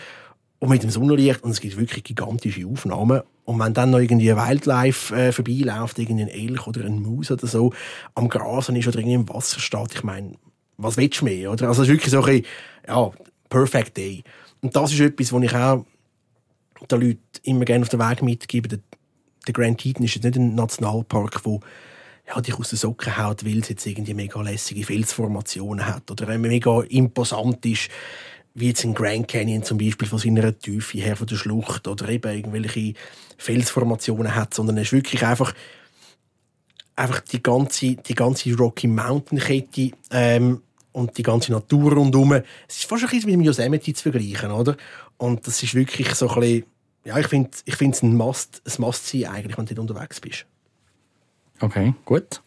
und 0.58 0.70
mit 0.70 0.82
dem 0.82 0.90
Sonnenlicht 0.90 1.44
und 1.44 1.52
es 1.52 1.62
gibt 1.62 1.78
wirklich 1.78 2.04
gigantische 2.04 2.66
Aufnahmen. 2.66 3.22
Und 3.46 3.60
wenn 3.60 3.76
dann 3.76 3.92
noch 3.92 4.00
irgendwie 4.00 4.36
Wildlife 4.36 5.16
äh, 5.16 5.32
vorbeiläuft, 5.32 6.00
irgendwie 6.00 6.24
ein 6.24 6.30
Elch 6.30 6.66
oder 6.66 6.84
ein 6.84 7.02
Maus 7.02 7.30
oder 7.30 7.46
so, 7.46 7.74
am 8.16 8.28
Grasen 8.28 8.76
ist 8.76 8.88
oder 8.88 8.98
irgendwie 8.98 9.16
im 9.16 9.30
Wasser 9.30 9.60
steht, 9.60 9.94
ich 9.94 10.04
meine, 10.04 10.34
was 10.78 10.98
willst 10.98 11.22
du 11.22 11.26
mehr, 11.26 11.52
oder? 11.52 11.68
Also 11.68 11.84
es 11.84 11.88
ist 11.88 11.94
wirklich 11.94 12.12
so 12.12 12.24
ein 12.24 12.44
ja, 12.88 13.12
perfect 13.48 13.98
day. 13.98 14.24
Und 14.62 14.76
das 14.76 14.92
ist 14.92 15.00
etwas, 15.00 15.32
was 15.32 15.44
ich 15.44 15.56
auch 15.56 15.86
den 16.90 17.02
Leuten 17.02 17.20
immer 17.44 17.66
gerne 17.66 17.84
auf 17.84 17.90
den 17.90 18.00
Weg 18.00 18.24
mitgebe. 18.24 18.80
Der 19.48 19.54
Grand 19.54 19.80
Teton 19.80 20.06
ist 20.06 20.16
jetzt 20.16 20.24
nicht 20.24 20.38
ein 20.38 20.56
Nationalpark, 20.56 21.42
wo 21.44 21.60
ja, 22.28 22.40
dich 22.42 22.56
aus 22.56 22.70
den 22.70 22.78
Socken 22.78 23.18
haut, 23.18 23.46
weil 23.46 23.60
es 23.60 23.70
jetzt 23.70 23.86
irgendwie 23.86 24.14
mega 24.14 24.42
lässige 24.42 24.84
Felsformationen 24.84 25.86
hat 25.86 26.10
oder 26.10 26.38
mega 26.38 26.82
imposant 26.82 27.66
ist, 27.66 27.90
wie 28.54 28.68
jetzt 28.68 28.84
ein 28.84 28.94
Grand 28.94 29.28
Canyon 29.28 29.64
zum 29.64 29.78
Beispiel 29.78 30.08
von 30.08 30.20
seiner 30.20 30.58
Tiefe 30.58 30.98
her, 31.00 31.16
von 31.16 31.28
der 31.28 31.36
Schlucht 31.36 31.88
oder 31.88 32.10
eben 32.10 32.36
irgendwelche 32.36 32.94
Felsformationen 33.38 34.36
hat, 34.36 34.54
sondern 34.54 34.78
es 34.78 34.88
ist 34.88 34.94
wirklich 34.94 35.26
einfach 35.26 35.54
einfach 36.96 37.22
die 37.22 37.42
ganze, 37.42 37.96
die 37.96 38.16
ganze 38.16 38.56
Rocky 38.56 38.88
Mountain 38.88 39.40
Kette 39.40 39.92
ähm, 40.12 40.62
und 40.92 41.18
die 41.18 41.24
ganze 41.24 41.52
Natur 41.52 41.94
rundherum. 41.94 42.34
Es 42.68 42.78
ist 42.78 42.86
fast 42.86 43.04
ein 43.04 43.10
bisschen 43.10 43.38
mit 43.38 43.46
Yosemite 43.46 43.94
zu 43.94 44.04
vergleichen, 44.04 44.52
oder? 44.52 44.76
Und 45.18 45.48
das 45.48 45.64
ist 45.64 45.74
wirklich 45.74 46.14
so 46.16 46.30
ein 46.30 46.40
bisschen, 46.40 46.66
ja, 47.06 47.18
ich 47.18 47.28
finde 47.28 47.50
ich 47.66 47.82
es 47.82 48.04
ein 48.04 48.16
Must, 48.16 48.62
ein 48.66 48.82
Must 48.82 49.08
sein 49.08 49.26
eigentlich, 49.26 49.58
wenn 49.58 49.66
du 49.66 49.76
dort 49.76 49.90
unterwegs 49.90 50.20
bist. 50.20 50.46
Okay, 51.62 51.94
gut. 52.06 52.42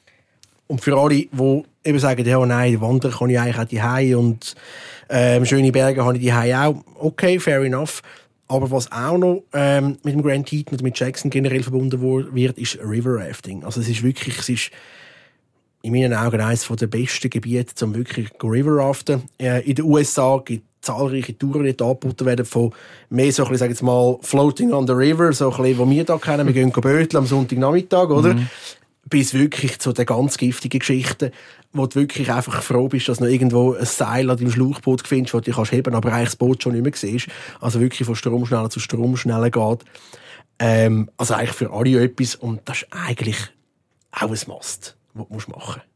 Und 0.67 0.81
für 0.81 0.97
alle, 0.99 1.15
die 1.15 1.63
eben 1.85 1.99
sagen, 1.99 2.27
ja, 2.27 2.45
nein, 2.45 2.81
wandern 2.81 3.13
kann 3.13 3.31
ich 3.31 3.39
eigentlich 3.39 3.59
auch 3.59 3.65
die 3.65 3.83
Hai 3.83 4.17
und 4.17 4.55
ähm, 5.09 5.45
schöne 5.45 5.71
Berge 5.71 6.05
habe 6.05 6.17
ich 6.17 6.23
die 6.23 6.33
Hai 6.33 6.57
auch. 6.57 6.77
Okay, 6.99 7.39
fair 7.39 7.63
enough. 7.63 8.03
Aber 8.49 8.71
was 8.71 8.91
auch 8.93 9.19
noch 9.19 9.43
ähm, 9.53 9.99
mit 10.03 10.15
dem 10.15 10.23
Grand 10.23 10.47
Teton 10.47 10.75
und 10.75 10.83
mit 10.83 10.99
Jackson 10.99 11.31
generell 11.31 11.63
verbunden 11.63 12.01
wird, 12.35 12.59
ist 12.59 12.79
River 12.83 13.17
Rafting. 13.17 13.65
Also 13.65 13.81
es 13.81 13.89
ist 13.89 14.03
wirklich, 14.03 14.39
es 14.39 14.49
ist 14.49 14.71
in 15.83 15.93
meinen 15.93 16.15
Augen 16.15 16.41
eines 16.41 16.67
der 16.67 16.87
besten 16.87 17.31
Gebiete, 17.31 17.75
zum 17.75 17.95
wirklich 17.95 18.31
River 18.43 18.77
Raften. 18.77 19.23
Äh, 19.39 19.69
in 19.69 19.75
den 19.75 19.85
USA 19.85 20.41
gibt 20.45 20.65
es 20.81 20.87
zahlreiche 20.87 21.37
Touren, 21.37 21.65
die 21.65 21.71
angeboten 21.71 22.27
werden 22.27 22.45
von 22.45 22.73
mehr 23.09 23.33
so 23.33 23.45
ein 23.45 23.51
bisschen, 23.51 23.71
jetzt 23.71 23.83
mal, 23.83 24.19
Floating 24.23 24.73
on 24.73 24.87
the 24.87 24.93
River, 24.93 25.33
so 25.33 25.51
ein 25.51 25.57
bisschen, 25.57 25.79
wo 25.79 25.89
wir 25.89 26.05
da 26.05 26.17
kennen. 26.19 26.47
Wir 26.47 26.55
gehen 26.55 26.71
böteln 26.71 27.21
am 27.21 27.27
Sonntagnachmittag, 27.27 28.09
oder? 28.11 28.35
Mhm 28.35 28.49
bis 29.09 29.35
wirklich 29.35 29.79
zu 29.79 29.93
den 29.93 30.07
ganz 30.07 30.37
giftigen 30.37 30.79
Geschichten, 30.79 31.31
wo 31.73 31.87
du 31.87 31.97
wirklich 31.97 32.31
einfach 32.33 32.63
froh 32.63 32.89
bist, 32.89 33.09
dass 33.09 33.19
du 33.19 33.25
noch 33.25 33.31
irgendwo 33.31 33.75
ein 33.75 33.85
Seil 33.85 34.31
an 34.31 34.37
deinem 34.37 34.51
Schlauchboot 34.51 35.07
findest, 35.07 35.35
das 35.35 35.43
du 35.43 35.53
kannst 35.53 35.73
heben, 35.73 35.95
aber 35.95 36.13
eigentlich 36.13 36.31
das 36.31 36.37
Boot 36.37 36.63
schon 36.63 36.73
nicht 36.73 36.85
mehr 36.85 36.93
siehst. 36.95 37.29
Also 37.61 37.81
wirklich 37.81 38.07
von 38.07 38.17
Stromschnelle 38.17 38.69
zu 38.69 38.81
Stromschnelle 38.81 39.51
geht. 39.51 39.85
Ähm, 40.59 41.11
also 41.17 41.35
eigentlich 41.35 41.53
für 41.53 41.73
alle 41.73 42.03
etwas 42.03 42.37
und 42.37 42.61
das 42.65 42.83
ist 42.83 42.89
eigentlich 42.91 43.37
auch 44.13 44.31
ein 44.31 44.39
Must, 44.47 44.97
was 45.15 45.45
du 45.45 45.51
machen 45.51 45.53
musst. 45.55 45.94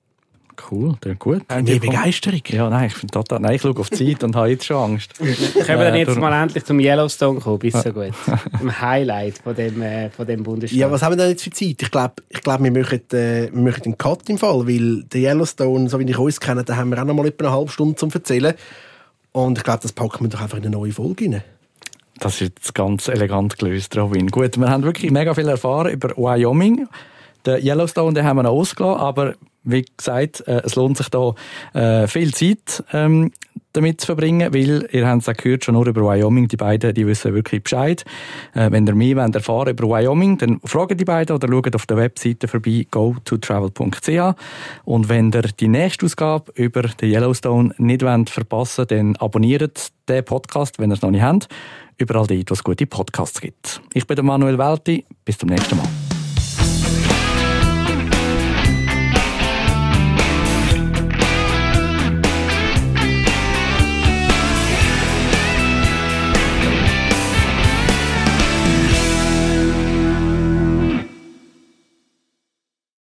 Cool, 0.70 0.94
der 1.04 1.14
gut. 1.14 1.42
Äh, 1.48 1.62
die 1.62 1.78
Begeisterung. 1.78 2.40
Ja, 2.48 2.68
nein, 2.68 2.88
ich 2.88 2.94
finde 2.94 3.12
total. 3.12 3.40
Nein, 3.40 3.54
ich 3.54 3.62
schaue 3.62 3.76
auf 3.78 3.90
die 3.90 4.12
Zeit 4.12 4.24
und 4.24 4.34
habe 4.34 4.48
jetzt 4.48 4.64
schon 4.64 4.76
Angst. 4.76 5.14
Können 5.18 5.34
wir 5.54 5.76
dann 5.76 5.94
jetzt 5.94 6.18
mal 6.18 6.42
endlich 6.42 6.64
zum 6.64 6.80
Yellowstone 6.80 7.40
kommen? 7.40 7.58
Bis 7.58 7.74
so 7.74 7.92
gut. 7.92 8.12
Im 8.60 8.80
Highlight 8.80 9.38
von 9.38 9.54
dem, 9.54 9.80
äh, 9.82 10.10
von 10.10 10.26
dem 10.26 10.42
Bundesstaat. 10.42 10.78
Ja, 10.78 10.90
was 10.90 11.02
haben 11.02 11.12
wir 11.12 11.16
denn 11.16 11.30
jetzt 11.30 11.44
für 11.44 11.50
Zeit? 11.50 11.80
Ich 11.80 11.90
glaube, 11.90 12.14
ich 12.28 12.42
glaub, 12.42 12.62
wir, 12.62 12.70
möchten, 12.70 13.16
äh, 13.16 13.50
wir 13.52 13.60
möchten 13.60 13.84
einen 13.84 13.98
Cut 13.98 14.28
im 14.28 14.38
Fall, 14.38 14.66
weil 14.66 15.04
der 15.04 15.20
Yellowstone, 15.20 15.88
so 15.88 15.98
wie 16.00 16.10
ich 16.10 16.18
uns 16.18 16.40
kenne, 16.40 16.64
da 16.64 16.76
haben 16.76 16.90
wir 16.90 17.00
auch 17.00 17.06
noch 17.06 17.14
mal 17.14 17.26
etwa 17.26 17.46
eine 17.46 17.56
halbe 17.56 17.70
Stunde 17.70 17.94
zum 17.94 18.10
Erzählen. 18.10 18.54
Und 19.32 19.58
ich 19.58 19.64
glaube, 19.64 19.80
das 19.82 19.92
packen 19.92 20.24
wir 20.24 20.28
doch 20.28 20.40
einfach 20.40 20.58
in 20.58 20.64
eine 20.64 20.76
neue 20.76 20.92
Folge 20.92 21.24
rein. 21.24 21.42
Das 22.18 22.34
ist 22.34 22.40
jetzt 22.40 22.74
ganz 22.74 23.06
elegant 23.06 23.58
gelöst, 23.58 23.96
Robin. 23.96 24.26
Gut, 24.28 24.58
wir 24.58 24.68
haben 24.68 24.82
wirklich 24.82 25.12
mega 25.12 25.34
viel 25.34 25.48
erfahren 25.48 25.92
über 25.92 26.10
Wyoming. 26.16 26.88
Den 27.46 27.64
Yellowstone 27.64 28.14
den 28.14 28.24
haben 28.24 28.36
wir 28.36 28.42
noch 28.42 28.50
ausgelassen, 28.50 29.00
aber 29.00 29.34
wie 29.64 29.84
gesagt, 29.96 30.46
äh, 30.46 30.62
es 30.64 30.76
lohnt 30.76 30.96
sich 30.96 31.08
da 31.08 31.34
äh, 31.74 32.06
viel 32.06 32.32
Zeit 32.32 32.82
ähm, 32.92 33.32
damit 33.72 34.00
zu 34.00 34.06
verbringen, 34.06 34.52
weil 34.52 34.88
ihr 34.92 35.06
habt 35.06 35.28
es 35.28 35.36
gehört, 35.36 35.64
schon 35.64 35.74
nur 35.74 35.86
über 35.86 36.02
Wyoming, 36.02 36.48
die 36.48 36.56
beiden, 36.56 36.94
die 36.94 37.06
wissen 37.06 37.34
wirklich 37.34 37.62
Bescheid. 37.62 38.04
Äh, 38.54 38.70
wenn 38.70 38.86
ihr 38.86 38.94
mehr 38.94 39.16
wollt 39.16 39.34
erfahren 39.34 39.68
über 39.68 39.88
Wyoming, 39.88 40.38
dann 40.38 40.60
fragt 40.64 40.98
die 40.98 41.04
beiden 41.04 41.36
oder 41.36 41.48
schaut 41.48 41.74
auf 41.74 41.86
der 41.86 41.96
Webseite 41.96 42.48
vorbei, 42.48 42.86
go2travel.ch 42.90 44.36
und 44.84 45.08
wenn 45.08 45.32
ihr 45.32 45.42
die 45.42 45.68
nächste 45.68 46.06
Ausgabe 46.06 46.52
über 46.54 46.82
den 46.82 47.12
Yellowstone 47.12 47.74
nicht 47.78 48.02
wollt 48.02 48.30
verpassen 48.30 48.86
dann 48.88 49.16
abonniert 49.16 49.88
den 50.08 50.24
Podcast, 50.24 50.78
wenn 50.78 50.90
ihr 50.90 50.94
es 50.94 51.02
noch 51.02 51.10
nicht 51.10 51.22
habt, 51.22 51.48
überall 51.98 52.26
dort, 52.26 52.50
wo 52.50 52.54
es 52.54 52.64
gute 52.64 52.86
Podcasts 52.86 53.40
gibt. 53.40 53.80
Ich 53.92 54.06
bin 54.06 54.16
der 54.16 54.24
Manuel 54.24 54.58
Welti, 54.58 55.04
bis 55.24 55.36
zum 55.38 55.50
nächsten 55.50 55.76
Mal. 55.76 56.07